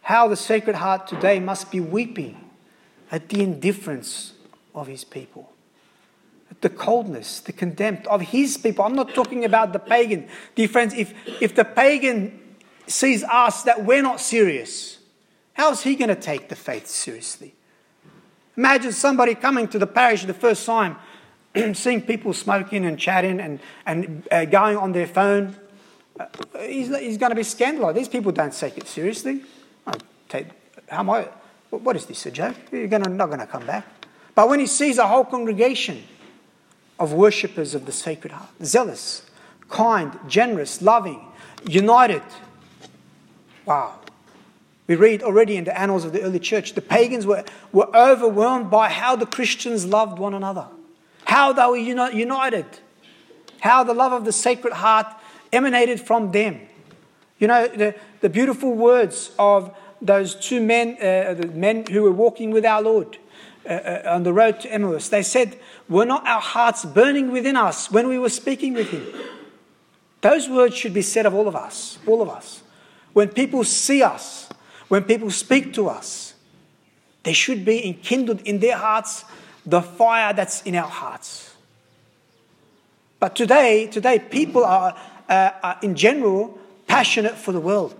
How 0.03 0.27
the 0.27 0.35
Sacred 0.35 0.75
Heart 0.75 1.07
today 1.07 1.39
must 1.39 1.71
be 1.71 1.79
weeping 1.79 2.47
at 3.11 3.29
the 3.29 3.41
indifference 3.41 4.33
of 4.75 4.85
his 4.85 5.03
people, 5.03 5.51
at 6.51 6.61
the 6.61 6.69
coldness, 6.69 7.39
the 7.39 7.53
contempt 7.53 8.05
of 8.05 8.21
his 8.21 8.55
people. 8.55 8.85
I'm 8.85 8.93
not 8.93 9.15
talking 9.15 9.45
about 9.45 9.73
the 9.73 9.79
pagan. 9.79 10.27
Dear 10.53 10.67
friends, 10.67 10.93
if, 10.93 11.11
if 11.41 11.55
the 11.55 11.65
pagan 11.65 12.39
sees 12.85 13.23
us 13.23 13.63
that 13.63 13.83
we're 13.83 14.03
not 14.03 14.21
serious, 14.21 14.99
how 15.53 15.71
is 15.71 15.81
he 15.81 15.95
going 15.95 16.09
to 16.09 16.21
take 16.21 16.49
the 16.49 16.55
faith 16.55 16.85
seriously? 16.85 17.55
Imagine 18.57 18.91
somebody 18.91 19.33
coming 19.33 19.67
to 19.69 19.79
the 19.79 19.87
parish 19.87 20.23
the 20.23 20.35
first 20.35 20.67
time, 20.67 20.97
seeing 21.73 22.01
people 22.01 22.33
smoking 22.33 22.85
and 22.85 22.99
chatting 22.99 23.39
and, 23.39 23.59
and 23.85 24.27
uh, 24.31 24.45
going 24.45 24.77
on 24.77 24.91
their 24.91 25.07
phone. 25.07 25.55
Uh, 26.19 26.25
he's, 26.61 26.87
he's 26.97 27.17
going 27.17 27.31
to 27.31 27.35
be 27.35 27.43
scandalized. 27.43 27.97
These 27.97 28.09
people 28.09 28.31
don't 28.31 28.53
take 28.53 28.77
it 28.77 28.87
seriously. 28.87 29.43
Take, 30.29 30.47
how 30.87 30.99
am 30.99 31.09
I? 31.09 31.27
What 31.69 31.95
is 31.95 32.05
this, 32.05 32.25
a 32.25 32.31
joke? 32.31 32.55
You're 32.71 32.87
gonna, 32.87 33.09
not 33.09 33.27
going 33.27 33.39
to 33.39 33.47
come 33.47 33.65
back. 33.65 33.85
But 34.33 34.49
when 34.49 34.59
he 34.59 34.67
sees 34.67 34.97
a 34.97 35.07
whole 35.07 35.25
congregation 35.25 36.03
of 36.99 37.13
worshippers 37.13 37.75
of 37.75 37.85
the 37.85 37.91
Sacred 37.91 38.33
Heart, 38.33 38.49
zealous, 38.63 39.29
kind, 39.69 40.17
generous, 40.27 40.81
loving, 40.81 41.25
united, 41.65 42.21
wow, 43.65 43.99
we 44.87 44.95
read 44.95 45.23
already 45.23 45.57
in 45.57 45.63
the 45.63 45.77
annals 45.77 46.05
of 46.05 46.13
the 46.13 46.21
early 46.21 46.39
church, 46.39 46.73
the 46.73 46.81
pagans 46.81 47.25
were, 47.25 47.43
were 47.71 47.93
overwhelmed 47.95 48.69
by 48.69 48.89
how 48.89 49.15
the 49.15 49.25
Christians 49.25 49.85
loved 49.85 50.19
one 50.19 50.33
another, 50.33 50.67
how 51.25 51.51
they 51.53 51.65
were 51.65 51.77
united, 51.77 52.65
how 53.59 53.83
the 53.83 53.93
love 53.93 54.13
of 54.13 54.25
the 54.25 54.31
Sacred 54.31 54.73
Heart 54.73 55.07
emanated 55.51 55.99
from 55.99 56.31
them. 56.31 56.61
You 57.39 57.47
know, 57.47 57.67
the, 57.67 57.95
the 58.21 58.29
beautiful 58.29 58.73
words 58.73 59.31
of 59.37 59.75
those 60.01 60.35
two 60.35 60.61
men, 60.61 60.97
uh, 61.01 61.33
the 61.33 61.47
men 61.47 61.85
who 61.87 62.03
were 62.03 62.11
walking 62.11 62.51
with 62.51 62.65
our 62.65 62.81
Lord 62.81 63.17
uh, 63.65 63.69
uh, 63.69 64.01
on 64.07 64.23
the 64.23 64.33
road 64.33 64.59
to 64.61 64.71
Emmaus, 64.71 65.09
they 65.09 65.23
said, 65.23 65.59
Were 65.89 66.05
not 66.05 66.25
our 66.25 66.41
hearts 66.41 66.85
burning 66.85 67.31
within 67.31 67.55
us 67.55 67.91
when 67.91 68.07
we 68.07 68.19
were 68.19 68.29
speaking 68.29 68.73
with 68.73 68.89
him? 68.89 69.05
Those 70.21 70.49
words 70.49 70.75
should 70.75 70.93
be 70.93 71.01
said 71.01 71.25
of 71.25 71.33
all 71.33 71.47
of 71.47 71.55
us, 71.55 71.97
all 72.05 72.21
of 72.21 72.29
us. 72.29 72.61
When 73.13 73.29
people 73.29 73.63
see 73.63 74.01
us, 74.01 74.49
when 74.87 75.03
people 75.03 75.31
speak 75.31 75.73
to 75.73 75.87
us, 75.87 76.33
they 77.23 77.33
should 77.33 77.65
be 77.65 77.85
enkindled 77.85 78.41
in 78.41 78.59
their 78.59 78.77
hearts 78.77 79.25
the 79.65 79.81
fire 79.81 80.33
that's 80.33 80.61
in 80.63 80.75
our 80.75 80.87
hearts. 80.87 81.53
But 83.19 83.35
today, 83.35 83.87
today 83.87 84.19
people 84.19 84.63
are, 84.63 84.95
uh, 85.27 85.51
are 85.63 85.79
in 85.81 85.95
general 85.95 86.57
passionate 86.87 87.35
for 87.35 87.51
the 87.51 87.59
world. 87.59 87.95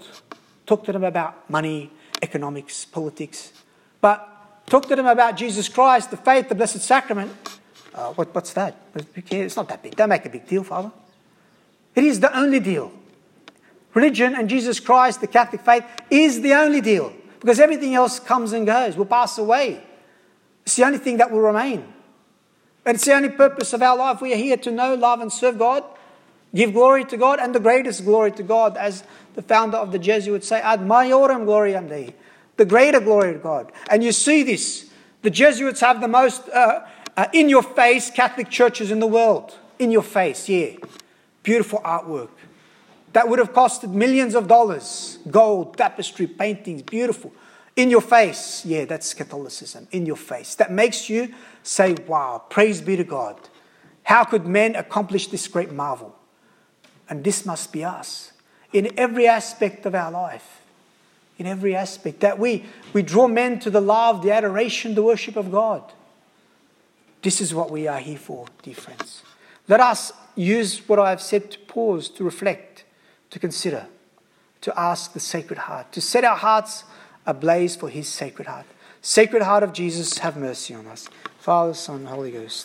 Talk 0.66 0.86
to 0.86 0.92
them 0.92 1.04
about 1.04 1.50
money, 1.50 1.92
economics, 2.22 2.86
politics. 2.86 3.54
But 4.02 4.66
talk 4.68 4.88
to 4.88 4.96
them 4.96 5.08
about 5.08 5.38
Jesus 5.38 5.70
Christ, 5.70 6.12
the 6.12 6.18
faith, 6.18 6.50
the 6.50 6.56
Blessed 6.56 6.82
Sacrament. 6.82 7.32
Uh, 7.94 8.12
what, 8.14 8.34
what's 8.36 8.54
that? 8.54 8.76
It's 9.32 9.56
not 9.56 9.70
that 9.70 9.82
big. 9.82 9.96
Don't 9.96 10.10
make 10.10 10.26
a 10.26 10.30
big 10.30 10.48
deal, 10.48 10.64
Father. 10.64 10.92
It 11.96 12.04
is 12.04 12.20
the 12.20 12.38
only 12.38 12.60
deal. 12.60 12.92
Religion 13.94 14.36
and 14.36 14.50
Jesus 14.50 14.82
Christ, 14.82 15.22
the 15.22 15.28
Catholic 15.28 15.62
faith, 15.62 15.86
is 16.10 16.42
the 16.42 16.54
only 16.54 16.82
deal 16.82 17.14
because 17.40 17.60
everything 17.60 17.96
else 17.96 18.20
comes 18.20 18.52
and 18.52 18.68
goes, 18.68 18.98
will 18.98 19.06
pass 19.06 19.38
away. 19.38 19.82
It's 20.66 20.76
the 20.76 20.86
only 20.86 20.98
thing 20.98 21.18
that 21.18 21.32
will 21.32 21.42
remain. 21.42 21.86
And 22.86 22.96
it's 22.96 23.06
the 23.06 23.14
only 23.14 23.30
purpose 23.30 23.74
of 23.74 23.82
our 23.82 23.98
life. 23.98 24.22
We 24.22 24.34
are 24.34 24.38
here 24.38 24.58
to 24.58 24.72
know, 24.72 24.96
love, 24.96 25.22
and 25.22 25.32
serve 25.32 25.58
God, 25.58 25.84
give 26.54 26.74
glory 26.74 27.06
to 27.06 27.18
God, 27.18 27.40
and 27.40 27.54
the 27.54 27.60
greatest 27.60 28.06
glory 28.06 28.32
to 28.34 28.44
God, 28.44 28.78
as 28.78 29.04
the 29.36 29.42
founder 29.42 29.78
of 29.78 29.92
the 29.92 30.00
Jesuits 30.00 30.48
say, 30.48 30.60
ad 30.62 30.82
maiorem 30.82 31.46
gloriam 31.46 31.90
Dei, 31.90 32.14
the 32.58 32.66
greater 32.66 33.00
glory 33.00 33.34
to 33.34 33.40
God. 33.40 33.72
And 33.90 34.04
you 34.04 34.12
see 34.12 34.44
this. 34.44 34.90
The 35.22 35.30
Jesuits 35.30 35.82
have 35.82 36.02
the 36.02 36.08
most 36.08 36.48
uh, 36.50 36.86
uh, 37.18 37.28
in 37.34 37.50
your 37.50 37.64
face 37.64 38.12
Catholic 38.12 38.50
churches 38.50 38.92
in 38.92 39.00
the 39.00 39.08
world. 39.08 39.58
In 39.80 39.92
your 39.92 40.04
face, 40.04 40.48
yeah. 40.48 40.72
Beautiful 41.44 41.80
artwork 41.80 42.30
that 43.16 43.30
would 43.30 43.40
have 43.40 43.54
costed 43.54 43.94
millions 43.94 44.36
of 44.36 44.46
dollars 44.46 45.20
gold, 45.32 45.78
tapestry, 45.78 46.28
paintings, 46.28 46.82
beautiful. 46.82 47.32
In 47.76 47.90
your 47.90 48.02
face. 48.02 48.66
Yeah, 48.66 48.86
that's 48.86 49.14
Catholicism. 49.14 49.88
In 49.92 50.06
your 50.06 50.16
face. 50.16 50.56
That 50.56 50.72
makes 50.72 51.10
you 51.10 51.34
say, 51.64 51.96
wow, 52.08 52.44
praise 52.50 52.82
be 52.82 52.96
to 52.96 53.04
God. 53.04 53.38
How 54.04 54.24
could 54.24 54.46
men 54.46 54.76
accomplish 54.76 55.28
this 55.28 55.48
great 55.48 55.72
marvel? 55.72 56.16
And 57.10 57.24
this 57.24 57.46
must 57.46 57.74
be 57.74 57.84
us 57.84 58.32
in 58.72 58.98
every 58.98 59.28
aspect 59.28 59.86
of 59.86 59.94
our 59.94 60.12
life. 60.12 60.62
In 61.38 61.46
every 61.46 61.76
aspect. 61.76 62.22
That 62.22 62.40
we, 62.40 62.66
we 62.94 63.02
draw 63.02 63.28
men 63.28 63.60
to 63.60 63.70
the 63.70 63.82
love, 63.82 64.22
the 64.22 64.32
adoration, 64.32 64.96
the 64.96 65.04
worship 65.04 65.36
of 65.36 65.52
God. 65.52 65.84
This 67.22 67.42
is 67.42 67.54
what 67.54 67.72
we 67.72 67.88
are 67.88 68.00
here 68.00 68.18
for, 68.18 68.46
dear 68.62 68.76
friends. 68.76 69.24
Let 69.68 69.80
us 69.80 70.14
use 70.36 70.88
what 70.88 71.00
I 71.00 71.10
have 71.10 71.22
said 71.22 71.52
to 71.52 71.60
pause, 71.60 72.08
to 72.10 72.24
reflect 72.24 72.84
to 73.32 73.40
consider, 73.40 73.88
to 74.62 74.80
ask 74.80 75.14
the 75.14 75.20
Sacred 75.20 75.60
Heart, 75.60 75.92
to 75.94 76.02
set 76.02 76.24
our 76.24 76.38
hearts 76.38 76.84
ablaze 77.26 77.76
for 77.76 77.90
His 77.90 78.08
Sacred 78.08 78.48
Heart. 78.48 78.66
Sacred 79.02 79.44
Heart 79.44 79.64
of 79.64 79.74
Jesus, 79.74 80.18
have 80.20 80.38
mercy 80.38 80.74
on 80.74 80.88
us. 80.88 81.08
Father, 81.40 81.74
Son, 81.74 82.06
Holy 82.06 82.32
Ghost. 82.32 82.64